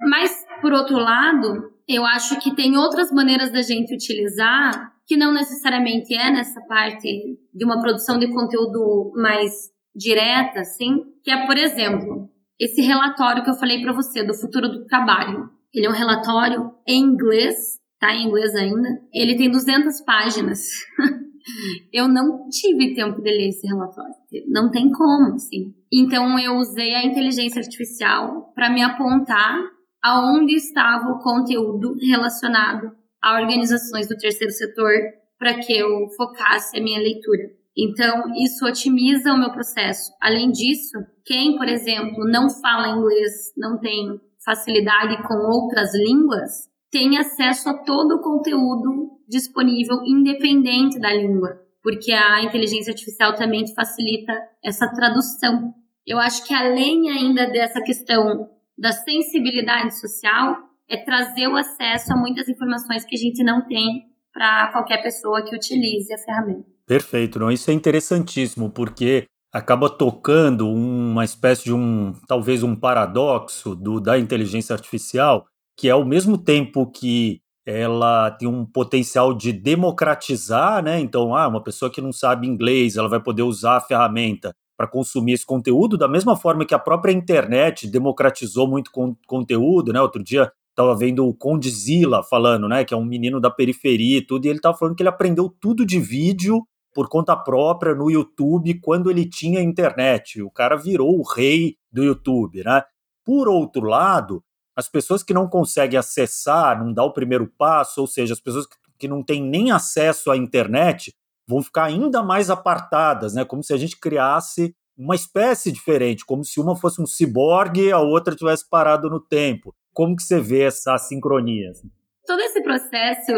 [0.00, 5.32] Mas, por outro lado, eu acho que tem outras maneiras da gente utilizar que não
[5.32, 9.52] necessariamente é nessa parte de uma produção de conteúdo mais
[9.94, 12.28] direta, assim, que é, por exemplo,
[12.60, 15.48] esse relatório que eu falei para você do futuro do trabalho.
[15.72, 18.88] Ele é um relatório em inglês, tá em inglês ainda.
[19.12, 20.60] Ele tem 200 páginas.
[21.92, 24.14] eu não tive tempo de ler esse relatório.
[24.48, 25.74] Não tem como, assim.
[25.92, 29.58] Então eu usei a inteligência artificial para me apontar
[30.02, 32.92] aonde estava o conteúdo relacionado
[33.26, 34.92] a organizações do terceiro setor
[35.36, 37.42] para que eu focasse a minha leitura.
[37.76, 40.12] Então, isso otimiza o meu processo.
[40.20, 47.18] Além disso, quem, por exemplo, não fala inglês, não tem facilidade com outras línguas, tem
[47.18, 54.32] acesso a todo o conteúdo disponível, independente da língua, porque a inteligência artificial também facilita
[54.64, 55.74] essa tradução.
[56.06, 60.56] Eu acho que além ainda dessa questão da sensibilidade social,
[60.88, 65.42] é trazer o acesso a muitas informações que a gente não tem para qualquer pessoa
[65.42, 66.66] que utilize a ferramenta.
[66.86, 67.50] Perfeito, não?
[67.50, 74.18] Isso é interessantíssimo, porque acaba tocando uma espécie de um, talvez um paradoxo do, da
[74.18, 75.46] inteligência artificial,
[75.76, 81.00] que é ao mesmo tempo que ela tem um potencial de democratizar, né?
[81.00, 84.86] Então, ah, uma pessoa que não sabe inglês, ela vai poder usar a ferramenta para
[84.86, 90.00] consumir esse conteúdo, da mesma forma que a própria internet democratizou muito con conteúdo, né?
[90.00, 92.84] Outro dia Tava vendo o Condizila falando, né?
[92.84, 95.48] Que é um menino da periferia e tudo, e ele tava falando que ele aprendeu
[95.48, 96.62] tudo de vídeo
[96.94, 100.42] por conta própria no YouTube quando ele tinha internet.
[100.42, 102.82] O cara virou o rei do YouTube, né?
[103.24, 104.44] Por outro lado,
[104.76, 108.66] as pessoas que não conseguem acessar, não dá o primeiro passo, ou seja, as pessoas
[108.98, 111.12] que não têm nem acesso à internet,
[111.48, 113.44] vão ficar ainda mais apartadas, né?
[113.44, 117.92] Como se a gente criasse uma espécie diferente, como se uma fosse um ciborgue e
[117.92, 119.74] a outra tivesse parado no tempo.
[119.96, 121.70] Como que você vê essa sincronia?
[121.70, 121.90] Assim?
[122.26, 123.32] Todo esse processo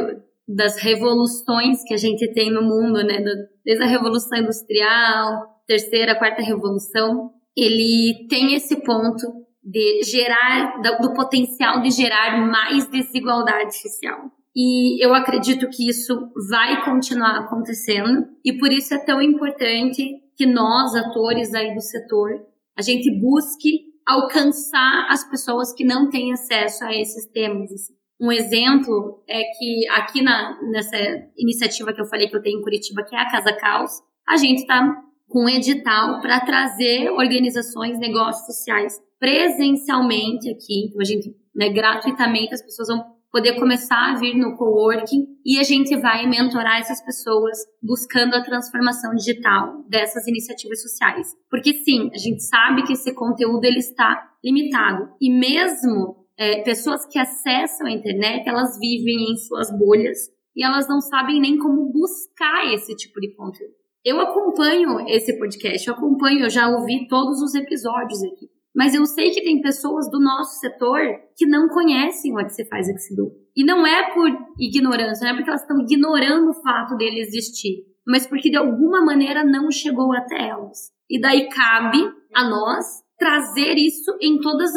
[0.49, 3.23] das revoluções que a gente tem no mundo, né,
[3.64, 9.25] desde a revolução industrial, terceira, quarta revolução, ele tem esse ponto
[9.62, 14.18] de gerar do potencial de gerar mais desigualdade social.
[14.57, 16.12] E eu acredito que isso
[16.51, 20.03] vai continuar acontecendo e por isso é tão importante
[20.37, 22.31] que nós, atores aí do setor,
[22.77, 27.71] a gente busque alcançar as pessoas que não têm acesso a esses temas.
[28.18, 30.97] Um exemplo é que aqui na, nessa
[31.37, 33.92] iniciativa que eu falei que eu tenho em Curitiba, que é a Casa Caos,
[34.27, 34.97] a gente está
[35.29, 40.87] com um edital para trazer organizações, negócios sociais presencialmente aqui.
[40.87, 45.59] Então, a gente, né, gratuitamente, as pessoas vão poder começar a vir no coworking e
[45.59, 51.29] a gente vai mentorar essas pessoas buscando a transformação digital dessas iniciativas sociais.
[51.51, 57.05] Porque sim, a gente sabe que esse conteúdo ele está limitado e mesmo é, pessoas
[57.07, 60.19] que acessam a internet, elas vivem em suas bolhas
[60.57, 63.75] e elas não sabem nem como buscar esse tipo de conteúdo.
[64.05, 68.49] Eu acompanho esse podcast, eu acompanho, eu já ouvi todos os episódios aqui.
[68.79, 71.01] Mas eu sei que tem pessoas do nosso setor
[71.37, 73.33] que não conhecem o que faz Exedu.
[73.57, 77.85] E não é por ignorância, não é porque elas estão ignorando o fato dele existir,
[78.07, 80.93] mas porque de alguma maneira não chegou até elas.
[81.11, 81.99] E daí cabe
[82.33, 82.85] a nós
[83.19, 84.71] trazer isso em todos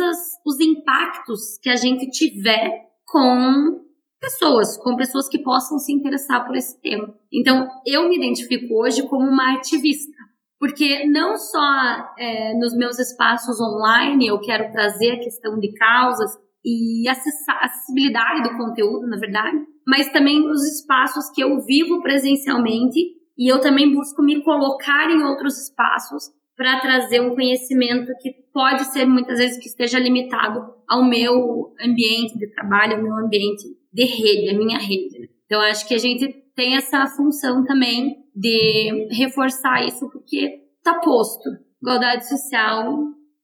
[0.47, 2.71] os impactos que a gente tiver
[3.05, 3.81] com
[4.19, 7.13] pessoas, com pessoas que possam se interessar por esse tema.
[7.31, 10.20] Então, eu me identifico hoje como uma ativista,
[10.61, 16.29] porque não só é, nos meus espaços online eu quero trazer a questão de causas
[16.63, 22.99] e acessibilidade do conteúdo, na verdade, mas também nos espaços que eu vivo presencialmente
[23.35, 28.85] e eu também busco me colocar em outros espaços para trazer um conhecimento que pode
[28.91, 34.05] ser muitas vezes que esteja limitado ao meu ambiente de trabalho, ao meu ambiente de
[34.05, 35.27] rede, a minha rede.
[35.47, 41.49] Então acho que a gente tem essa função também de reforçar isso porque está posto.
[41.81, 42.95] Igualdade social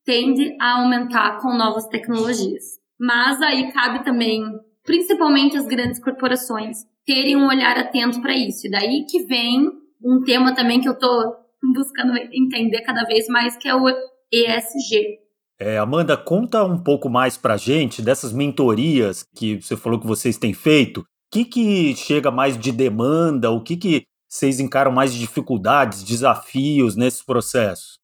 [0.06, 2.63] tende a aumentar com novas tecnologias.
[3.00, 4.43] Mas aí cabe também,
[4.84, 8.67] principalmente as grandes corporações, terem um olhar atento para isso.
[8.67, 9.69] E daí que vem
[10.04, 11.36] um tema também que eu estou
[11.73, 13.88] buscando entender cada vez mais, que é o
[14.32, 15.19] ESG.
[15.60, 20.38] É, Amanda, conta um pouco mais para gente dessas mentorias que você falou que vocês
[20.38, 21.02] têm feito.
[21.02, 23.50] O que, que chega mais de demanda?
[23.50, 24.04] O que, que
[24.38, 28.00] vocês encaram mais de dificuldades, desafios nesses processos?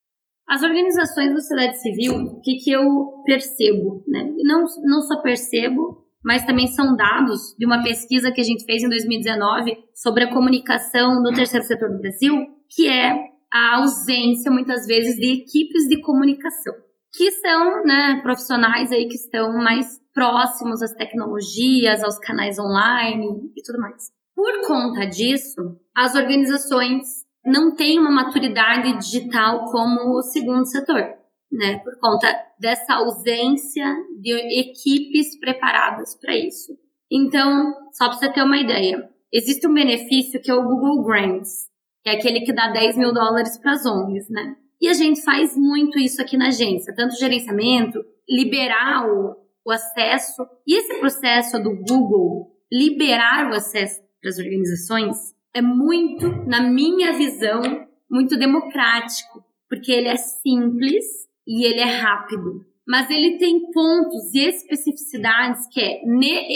[0.47, 4.03] As organizações da sociedade civil, o que, que eu percebo?
[4.07, 4.33] Né?
[4.43, 8.83] Não, não só percebo, mas também são dados de uma pesquisa que a gente fez
[8.83, 12.35] em 2019 sobre a comunicação no terceiro setor do Brasil,
[12.69, 13.13] que é
[13.51, 16.73] a ausência, muitas vezes, de equipes de comunicação,
[17.15, 23.61] que são né, profissionais aí que estão mais próximos às tecnologias, aos canais online e
[23.61, 24.11] tudo mais.
[24.35, 25.61] Por conta disso,
[25.95, 31.03] as organizações não têm uma maturidade digital como o segundo setor,
[31.51, 31.79] né?
[31.79, 32.27] Por conta
[32.59, 33.85] dessa ausência
[34.19, 36.73] de equipes preparadas para isso.
[37.11, 41.67] Então, só para você ter uma ideia, existe um benefício que é o Google Grants,
[42.03, 44.55] que é aquele que dá 10 mil dólares para as ONGs, né?
[44.81, 50.43] E a gente faz muito isso aqui na agência, tanto gerenciamento, liberar o, o acesso.
[50.67, 55.17] E esse processo do Google liberar o acesso para as organizações
[55.53, 57.61] é muito, na minha visão,
[58.09, 61.03] muito democrático, porque ele é simples
[61.45, 62.65] e ele é rápido.
[62.87, 66.01] Mas ele tem pontos e especificidades que é,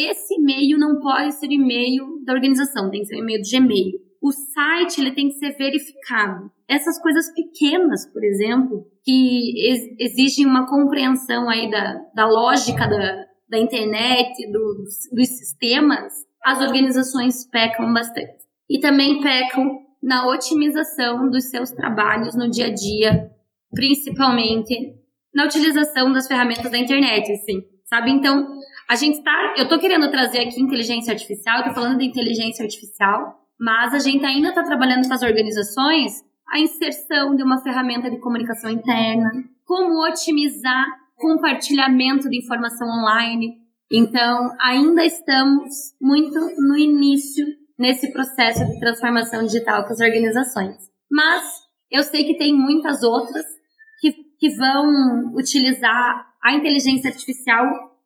[0.09, 4.31] esse e-mail não pode ser e-mail da organização, tem que ser e-mail do Gmail o
[4.31, 6.51] site ele tem que ser verificado.
[6.67, 13.25] Essas coisas pequenas, por exemplo, que ex exigem uma compreensão aí da, da lógica da,
[13.49, 16.13] da internet, do, dos sistemas,
[16.47, 18.47] as organizações pecam bastante.
[18.69, 23.29] E também pecam na otimização dos seus trabalhos no dia a dia,
[23.71, 24.95] principalmente
[25.35, 28.11] na utilização das ferramentas da internet, assim, sabe?
[28.11, 28.47] Então,
[28.89, 33.35] a gente tá, eu tô querendo trazer aqui inteligência artificial, tô falando de inteligência artificial,
[33.59, 36.13] mas a gente ainda está trabalhando com as organizações
[36.49, 39.29] a inserção de uma ferramenta de comunicação interna,
[39.65, 40.85] como otimizar
[41.17, 43.66] compartilhamento de informação online.
[43.91, 47.45] Então, ainda estamos muito no início
[47.77, 50.75] nesse processo de transformação digital com as organizações.
[51.09, 51.43] Mas
[51.89, 53.45] eu sei que tem muitas outras
[54.01, 57.65] que, que vão utilizar a inteligência artificial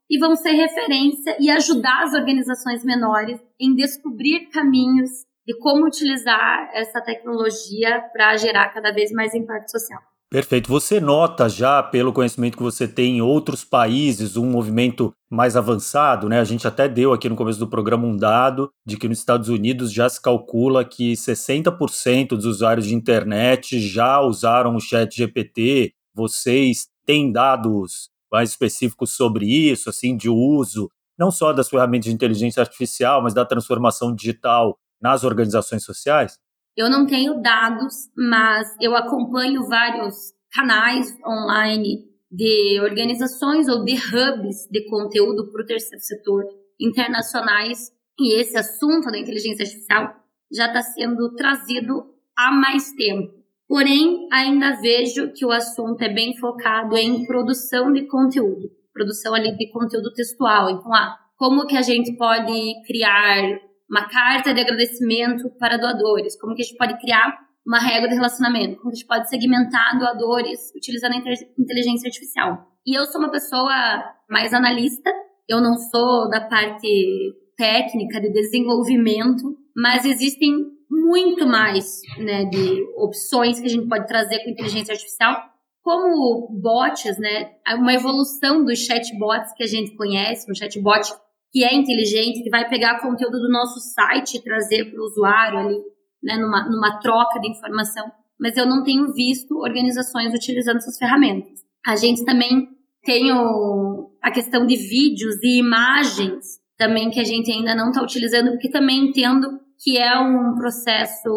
[0.10, 5.10] e vão ser referência e ajudar as organizações menores em descobrir caminhos
[5.48, 10.11] e como utilizar essa tecnologia para gerar cada vez mais impacto social.
[10.32, 10.70] Perfeito.
[10.70, 16.30] Você nota já, pelo conhecimento que você tem em outros países, um movimento mais avançado,
[16.30, 16.40] né?
[16.40, 19.50] A gente até deu aqui no começo do programa um dado de que nos Estados
[19.50, 25.94] Unidos já se calcula que 60% dos usuários de internet já usaram o chat GPT.
[26.16, 30.90] Vocês têm dados mais específicos sobre isso, assim, de uso,
[31.20, 36.40] não só das ferramentas de inteligência artificial, mas da transformação digital nas organizações sociais?
[36.76, 40.16] Eu não tenho dados, mas eu acompanho vários
[40.54, 46.44] canais online de organizações ou de hubs de conteúdo para o terceiro setor
[46.80, 50.16] internacionais e esse assunto da inteligência artificial
[50.52, 52.06] já está sendo trazido
[52.38, 53.34] há mais tempo.
[53.68, 59.56] Porém, ainda vejo que o assunto é bem focado em produção de conteúdo, produção ali
[59.56, 60.70] de conteúdo textual.
[60.70, 62.52] Então, ah, como que a gente pode
[62.86, 63.60] criar
[63.92, 67.38] uma carta de agradecimento para doadores, como que a gente pode criar
[67.68, 71.18] uma regra de relacionamento, como que a gente pode segmentar doadores utilizando a
[71.60, 72.66] inteligência artificial.
[72.88, 73.72] E eu sou uma pessoa
[74.30, 75.12] mais analista,
[75.48, 76.88] Eu não sou da parte
[77.58, 79.44] técnica de desenvolvimento,
[79.76, 80.54] mas existem
[80.90, 85.36] muito mais né, de opções que a gente pode trazer com inteligência artificial,
[85.84, 87.52] como bots, né?
[87.76, 91.02] Uma evolução dos chatbots que a gente conhece, um chatbot
[91.52, 95.60] que é inteligente, que vai pegar conteúdo do nosso site e trazer para o usuário
[95.60, 95.78] ali,
[96.24, 98.10] né, numa, numa troca de informação.
[98.40, 101.60] Mas eu não tenho visto organizações utilizando essas ferramentas.
[101.86, 102.70] A gente também
[103.04, 108.02] tem o, a questão de vídeos e imagens também que a gente ainda não está
[108.02, 111.30] utilizando, porque também entendo que é um processo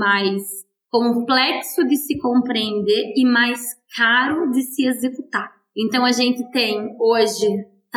[0.00, 0.42] mais
[0.90, 3.60] complexo de se compreender e mais
[3.96, 5.50] caro de se executar.
[5.76, 7.46] Então a gente tem hoje,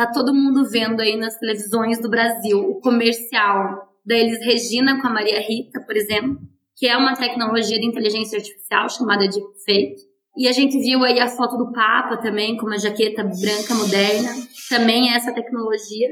[0.06, 5.06] tá todo mundo vendo aí nas televisões do Brasil o comercial da Elis Regina com
[5.06, 6.38] a Maria Rita, por exemplo,
[6.76, 9.96] que é uma tecnologia de inteligência artificial chamada Deepfake.
[10.36, 14.30] E a gente viu aí a foto do Papa também, com uma jaqueta branca moderna,
[14.68, 16.08] também é essa tecnologia.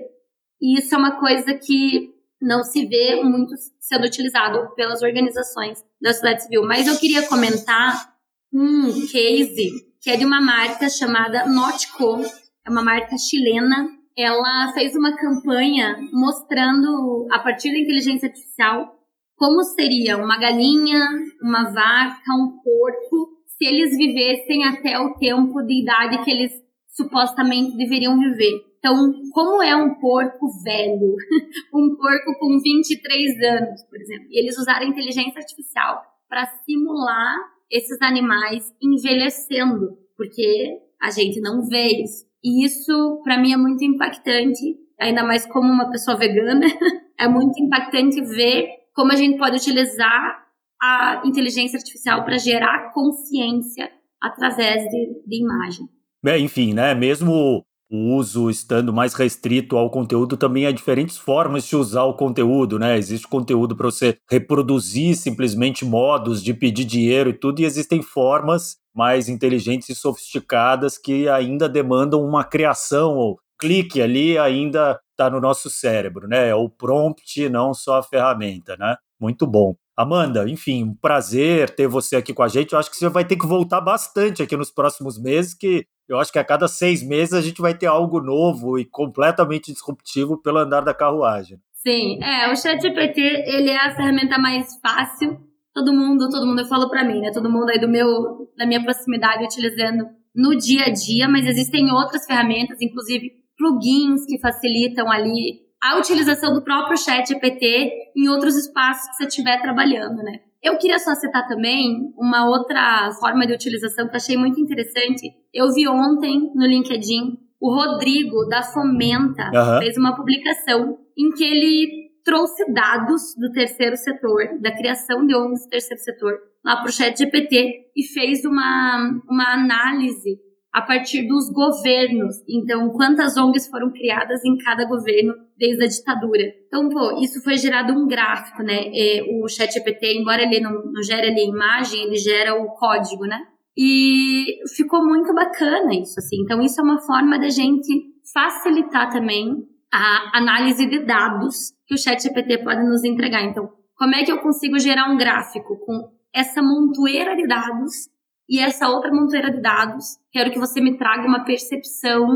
[0.61, 2.11] E isso é uma coisa que
[2.41, 6.63] não se vê muito sendo utilizado pelas organizações da sociedade civil.
[6.65, 8.15] Mas eu queria comentar
[8.53, 12.23] um case que é de uma marca chamada Notco,
[12.67, 13.89] é uma marca chilena.
[14.17, 18.97] Ela fez uma campanha mostrando, a partir da inteligência artificial,
[19.37, 21.09] como seria uma galinha,
[21.43, 26.53] uma vaca, um porco, se eles vivessem até o tempo de idade que eles
[26.89, 28.71] supostamente deveriam viver.
[28.79, 31.15] Então, como é um porco velho,
[31.75, 37.37] um porco com 23 anos, por exemplo, e eles usaram inteligência artificial para simular
[37.71, 42.30] esses animais envelhecendo, porque a gente não vê isso.
[42.43, 46.67] E isso, para mim, é muito impactante, ainda mais como uma pessoa vegana,
[47.19, 50.47] é muito impactante ver como a gente pode utilizar
[50.81, 55.87] a inteligência artificial para gerar consciência através de, de imagem.
[56.25, 56.95] É, enfim, né?
[56.95, 62.15] Mesmo o uso estando mais restrito ao conteúdo, também há diferentes formas de usar o
[62.15, 62.97] conteúdo, né?
[62.97, 68.77] Existe conteúdo para você reproduzir simplesmente modos de pedir dinheiro e tudo, e existem formas
[68.95, 75.41] mais inteligentes e sofisticadas que ainda demandam uma criação ou clique ali ainda está no
[75.41, 76.49] nosso cérebro, né?
[76.49, 78.97] É o prompt, não só a ferramenta, né?
[79.21, 79.75] Muito bom.
[79.97, 82.73] Amanda, enfim, um prazer ter você aqui com a gente.
[82.73, 86.19] Eu acho que você vai ter que voltar bastante aqui nos próximos meses, que eu
[86.19, 90.37] acho que a cada seis meses a gente vai ter algo novo e completamente disruptivo
[90.43, 91.59] pelo andar da carruagem.
[91.73, 95.39] Sim, é, o ChatGPT, ele é a ferramenta mais fácil.
[95.73, 97.31] Todo mundo, todo mundo, eu falo para mim, né?
[97.33, 100.05] Todo mundo aí do meu, da minha proximidade utilizando
[100.35, 106.53] no dia a dia, mas existem outras ferramentas, inclusive plugins que facilitam ali a utilização
[106.53, 110.41] do próprio ChatGPT em outros espaços que você estiver trabalhando, né?
[110.63, 115.33] Eu queria só citar também uma outra forma de utilização que eu achei muito interessante.
[115.55, 119.79] Eu vi ontem no LinkedIn o Rodrigo da Fomenta uhum.
[119.81, 125.65] fez uma publicação em que ele trouxe dados do terceiro setor, da criação de ONGs
[125.65, 126.33] do terceiro setor,
[126.65, 130.39] lá para o chat GPT e fez uma, uma análise
[130.73, 132.37] a partir dos governos.
[132.49, 136.43] Então, quantas ONGs foram criadas em cada governo desde a ditadura.
[136.67, 138.89] Então, pô, isso foi gerado um gráfico, né?
[138.93, 143.41] E o ChatGPT, embora ele não, não gere ali imagem, ele gera o código, né?
[143.77, 144.45] E
[144.77, 146.37] ficou muito bacana isso, assim.
[146.43, 147.89] Então, isso é uma forma da gente
[148.33, 153.43] facilitar também a análise de dados que o ChatGPT pode nos entregar.
[153.43, 158.09] Então, como é que eu consigo gerar um gráfico com essa montoeira de dados
[158.51, 162.27] e essa outra montoeira de dados, quero que você me traga uma percepção,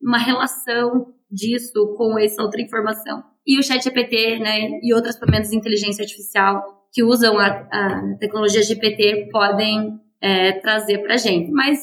[0.00, 3.24] uma relação disso com essa outra informação.
[3.44, 8.62] E o ChatGPT, né, e outras ferramentas de inteligência artificial que usam a, a tecnologia
[8.62, 11.50] GPT podem é, trazer para gente.
[11.50, 11.82] Mas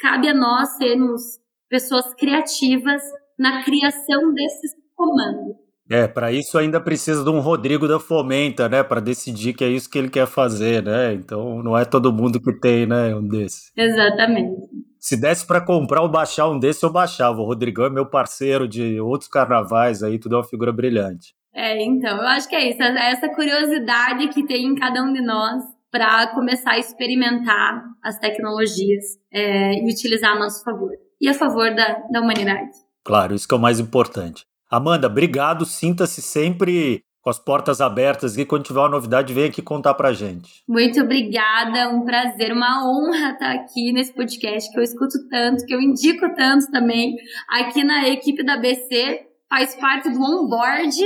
[0.00, 1.20] cabe a nós sermos
[1.68, 3.02] pessoas criativas
[3.38, 5.61] na criação desses comandos.
[5.92, 9.68] É, para isso ainda precisa de um Rodrigo da Fomenta, né, para decidir que é
[9.68, 11.12] isso que ele quer fazer, né?
[11.12, 13.70] Então não é todo mundo que tem, né, um desse.
[13.76, 14.56] Exatamente.
[14.98, 17.42] Se desse para comprar ou baixar um desse, eu baixava.
[17.42, 21.34] O Rodrigão é meu parceiro de outros carnavais aí, tudo é uma figura brilhante.
[21.54, 25.12] É, então, eu acho que é isso, é essa curiosidade que tem em cada um
[25.12, 31.28] de nós para começar a experimentar as tecnologias é, e utilizar a nosso favor e
[31.28, 32.70] a favor da, da humanidade.
[33.04, 34.46] Claro, isso que é o mais importante.
[34.72, 35.66] Amanda, obrigado.
[35.66, 40.14] Sinta-se sempre com as portas abertas e quando tiver uma novidade, vem aqui contar pra
[40.14, 40.64] gente.
[40.66, 45.74] Muito obrigada, um prazer, uma honra estar aqui nesse podcast que eu escuto tanto, que
[45.74, 47.14] eu indico tanto também.
[47.50, 50.96] Aqui na equipe da BC, faz parte do onboard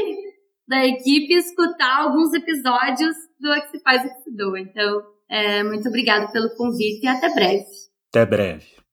[0.68, 4.60] da equipe escutar alguns episódios do que se faz o que se doa.
[4.60, 7.66] Então, é, muito obrigada pelo convite e até breve.
[8.10, 8.85] Até breve.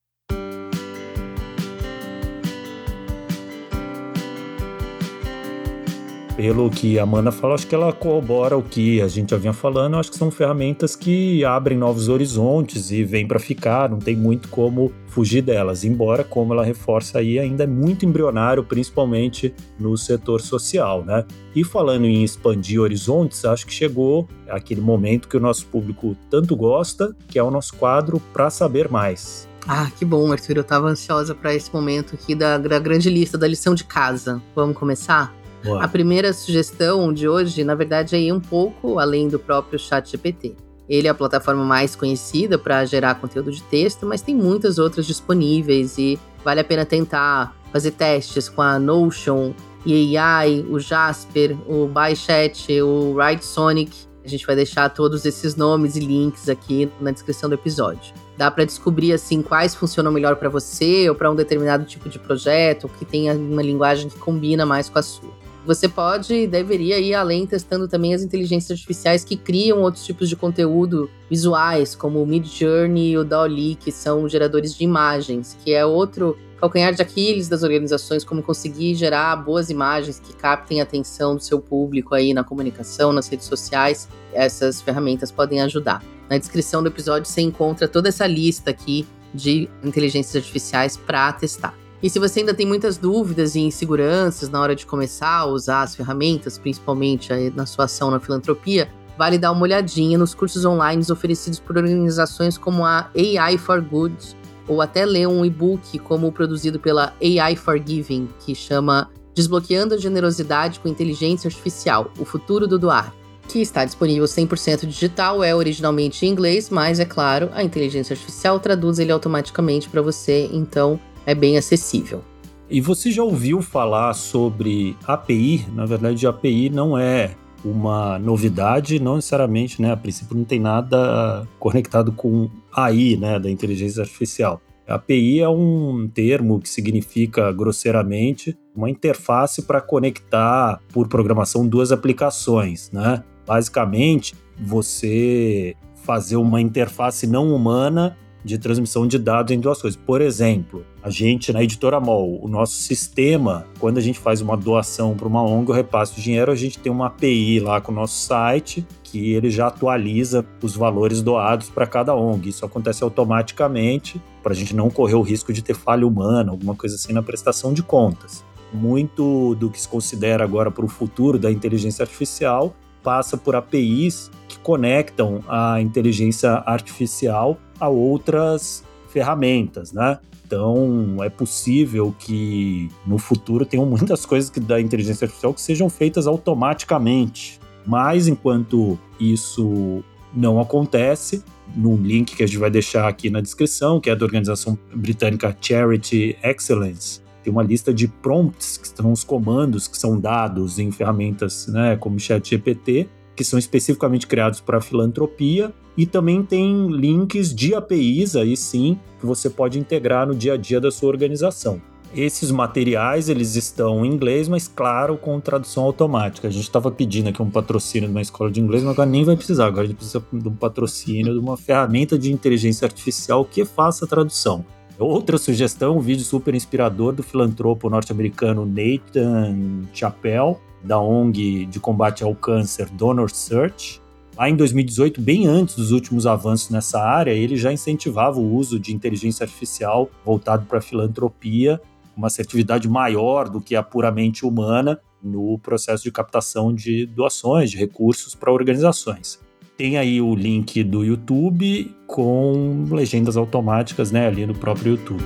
[6.36, 9.54] Pelo que a Amanda falou, acho que ela corrobora o que a gente já vinha
[9.54, 9.98] falando.
[9.98, 14.50] Acho que são ferramentas que abrem novos horizontes e vêm para ficar, não tem muito
[14.50, 15.84] como fugir delas.
[15.84, 21.24] Embora, como ela reforça aí, ainda é muito embrionário, principalmente no setor social, né?
[21.56, 26.56] E falando em expandir horizontes, acho que chegou aquele momento que o nosso público tanto
[26.56, 29.48] gosta, que é o nosso quadro Para Saber Mais.
[29.68, 30.58] Ah, que bom, Arthur.
[30.58, 34.42] Eu estava ansiosa para esse momento aqui da, da grande lista da lição de casa.
[34.56, 35.43] Vamos começar?
[35.80, 40.12] A primeira sugestão de hoje, na verdade, é ir um pouco além do próprio Chat
[40.12, 40.56] GPT.
[40.90, 45.06] Ele é a plataforma mais conhecida para gerar conteúdo de texto, mas tem muitas outras
[45.06, 49.54] disponíveis e vale a pena tentar fazer testes com a Notion,
[49.86, 53.92] e AI, o Jasper, o ByChat, o WriteSonic.
[54.24, 58.14] A gente vai deixar todos esses nomes e links aqui na descrição do episódio.
[58.38, 62.18] Dá para descobrir assim quais funcionam melhor para você ou para um determinado tipo de
[62.18, 65.43] projeto, que tenha uma linguagem que combina mais com a sua.
[65.66, 70.28] Você pode e deveria ir além testando também as inteligências artificiais que criam outros tipos
[70.28, 75.74] de conteúdo visuais, como o Midjourney e o DALL-E, que são geradores de imagens, que
[75.74, 80.84] é outro calcanhar de Aquiles das organizações, como conseguir gerar boas imagens que captem a
[80.84, 84.10] atenção do seu público aí na comunicação, nas redes sociais.
[84.34, 86.04] Essas ferramentas podem ajudar.
[86.30, 91.83] Na descrição do episódio você encontra toda essa lista aqui de inteligências artificiais para testar.
[92.04, 95.84] E se você ainda tem muitas dúvidas e inseguranças na hora de começar a usar
[95.84, 101.02] as ferramentas, principalmente na sua ação na filantropia, vale dar uma olhadinha nos cursos online
[101.10, 104.36] oferecidos por organizações como a AI for Good,
[104.68, 109.94] ou até ler um e-book como o produzido pela AI for Giving, que chama Desbloqueando
[109.94, 113.14] a Generosidade com Inteligência Artificial: O Futuro do Doar
[113.48, 118.58] que está disponível 100% digital, é originalmente em inglês, mas é claro, a inteligência artificial
[118.58, 122.22] traduz ele automaticamente para você, então é bem acessível.
[122.70, 125.66] E você já ouviu falar sobre API?
[125.74, 127.32] Na verdade, API não é
[127.64, 129.92] uma novidade, não necessariamente, né?
[129.92, 134.62] A princípio não tem nada conectado com AI, né, da inteligência artificial.
[134.88, 142.92] API é um termo que significa grosseiramente uma interface para conectar por programação duas aplicações,
[142.92, 143.24] né?
[143.46, 150.00] Basicamente, você fazer uma interface não humana de transmissão de dados em duas coisas.
[150.06, 154.56] Por exemplo, a gente na editora MOL, o nosso sistema, quando a gente faz uma
[154.56, 157.92] doação para uma ONG ou repasse de dinheiro, a gente tem uma API lá com
[157.92, 162.48] o nosso site que ele já atualiza os valores doados para cada ONG.
[162.48, 166.74] Isso acontece automaticamente para a gente não correr o risco de ter falha humana, alguma
[166.74, 168.42] coisa assim na prestação de contas.
[168.72, 172.74] Muito do que se considera agora para o futuro da inteligência artificial
[173.04, 180.18] passa por APIs que conectam a inteligência artificial a outras ferramentas, né?
[180.46, 185.90] Então, é possível que no futuro tenham muitas coisas que, da inteligência artificial que sejam
[185.90, 187.60] feitas automaticamente.
[187.86, 190.04] Mas enquanto isso
[190.34, 191.44] não acontece,
[191.76, 195.56] no link que a gente vai deixar aqui na descrição, que é da organização britânica
[195.62, 200.92] Charity Excellence, tem uma lista de prompts, que são os comandos que são dados em
[200.92, 207.76] ferramentas né, como ChatGPT, que são especificamente criados para filantropia, e também tem links de
[207.76, 211.82] APIs aí sim que você pode integrar no dia a dia da sua organização.
[212.16, 216.48] Esses materiais eles estão em inglês, mas claro, com tradução automática.
[216.48, 219.24] A gente estava pedindo aqui um patrocínio de uma escola de inglês, mas agora nem
[219.24, 219.66] vai precisar.
[219.66, 224.06] Agora a gente precisa de um patrocínio de uma ferramenta de inteligência artificial que faça
[224.06, 224.64] a tradução.
[225.00, 232.24] Outra sugestão, um vídeo super inspirador do filantropo norte-americano Nathan Chappell, da ONG de combate
[232.24, 234.03] ao câncer Donor Search.
[234.36, 238.80] Lá em 2018, bem antes dos últimos avanços nessa área, ele já incentivava o uso
[238.80, 241.80] de inteligência artificial voltado para a filantropia,
[242.18, 247.78] uma assertividade maior do que a puramente humana no processo de captação de doações, de
[247.78, 249.40] recursos para organizações.
[249.78, 255.24] Tem aí o link do YouTube com legendas automáticas, né, ali no próprio YouTube.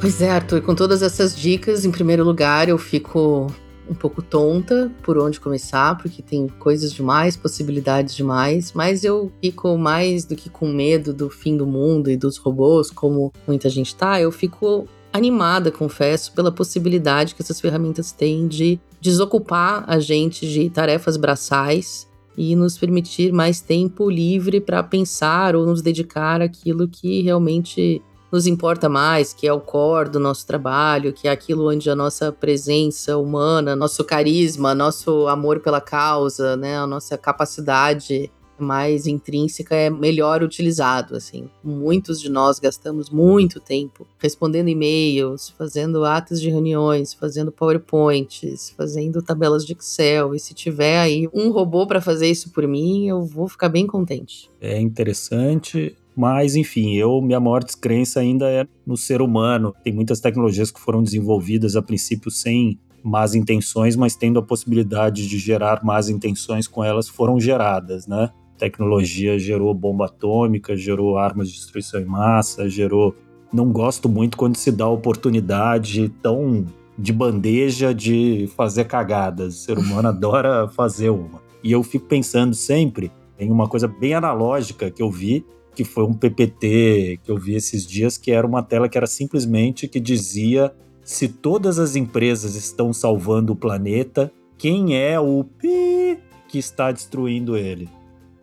[0.00, 3.52] Pois é, Arthur, com todas essas dicas, em primeiro lugar, eu fico
[3.88, 9.76] um pouco tonta por onde começar, porque tem coisas demais, possibilidades demais, mas eu fico
[9.76, 13.94] mais do que com medo do fim do mundo e dos robôs, como muita gente
[13.94, 20.48] tá, eu fico animada, confesso, pela possibilidade que essas ferramentas têm de desocupar a gente
[20.48, 26.88] de tarefas braçais e nos permitir mais tempo livre para pensar ou nos dedicar àquilo
[26.88, 28.02] que realmente
[28.34, 31.94] nos importa mais, que é o core do nosso trabalho, que é aquilo onde a
[31.94, 38.28] nossa presença humana, nosso carisma, nosso amor pela causa, né, a nossa capacidade
[38.58, 41.48] mais intrínseca é melhor utilizado, assim.
[41.62, 49.22] Muitos de nós gastamos muito tempo respondendo e-mails, fazendo atas de reuniões, fazendo PowerPoints, fazendo
[49.22, 53.22] tabelas de Excel, e se tiver aí um robô para fazer isso por mim, eu
[53.22, 54.50] vou ficar bem contente.
[54.60, 59.74] É interessante mas, enfim, eu minha maior descrença ainda é no ser humano.
[59.82, 65.28] Tem muitas tecnologias que foram desenvolvidas a princípio sem más intenções, mas tendo a possibilidade
[65.28, 68.30] de gerar más intenções com elas, foram geradas, né?
[68.58, 73.14] tecnologia gerou bomba atômica, gerou armas de destruição em massa, gerou.
[73.52, 79.54] Não gosto muito quando se dá a oportunidade tão de bandeja de fazer cagadas.
[79.54, 81.42] O ser humano adora fazer uma.
[81.62, 85.44] E eu fico pensando sempre em uma coisa bem analógica que eu vi,
[85.74, 89.06] que foi um PPT que eu vi esses dias, que era uma tela que era
[89.06, 90.72] simplesmente que dizia
[91.02, 96.18] se todas as empresas estão salvando o planeta, quem é o pi
[96.48, 97.88] que está destruindo ele?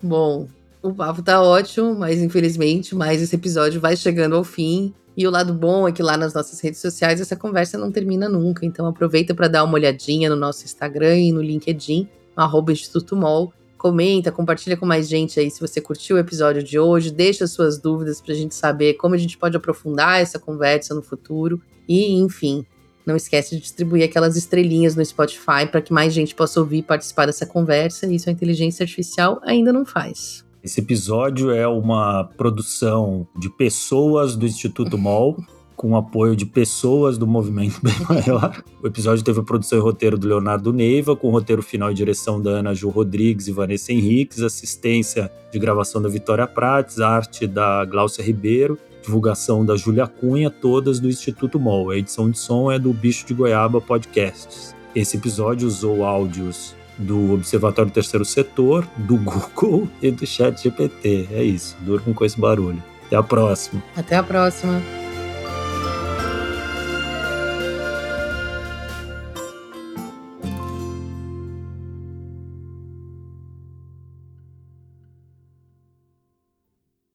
[0.02, 0.48] Bom,
[0.82, 4.94] o papo tá ótimo, mas infelizmente mais esse episódio vai chegando ao fim.
[5.16, 8.30] E o lado bom é que lá nas nossas redes sociais essa conversa não termina
[8.30, 8.66] nunca.
[8.66, 12.08] Então aproveita para dar uma olhadinha no nosso Instagram e no LinkedIn,
[12.38, 13.54] no Instituto Mol.
[13.82, 17.80] Comenta, compartilha com mais gente aí se você curtiu o episódio de hoje, deixa suas
[17.80, 21.60] dúvidas para a gente saber como a gente pode aprofundar essa conversa no futuro.
[21.90, 22.64] E, enfim,
[23.04, 26.84] não esquece de distribuir aquelas estrelinhas no Spotify para que mais gente possa ouvir e
[26.84, 28.06] participar dessa conversa.
[28.06, 30.46] Isso a inteligência artificial ainda não faz.
[30.64, 35.38] Esse episódio é uma produção de pessoas do Instituto MOL.
[35.82, 38.64] com apoio de pessoas do movimento bem maior.
[38.84, 42.40] O episódio teve a produção e roteiro do Leonardo Neiva, com roteiro final e direção
[42.40, 47.84] da Ana Ju Rodrigues e Vanessa Henriques, assistência de gravação da Vitória Prates, arte da
[47.86, 51.90] Glaucia Ribeiro divulgação da Júlia Cunha, todas do Instituto MOL.
[51.90, 54.76] A edição de som é do Bicho de Goiaba Podcasts.
[54.96, 59.18] Esse episódio usou áudios do Observatório Terceiro Setor, do
[59.58, 61.30] Google e do Chat GPT.
[61.32, 62.84] É isso, durmo com esse barulho.
[63.08, 63.84] Até a próxima.
[63.96, 64.80] Até a próxima.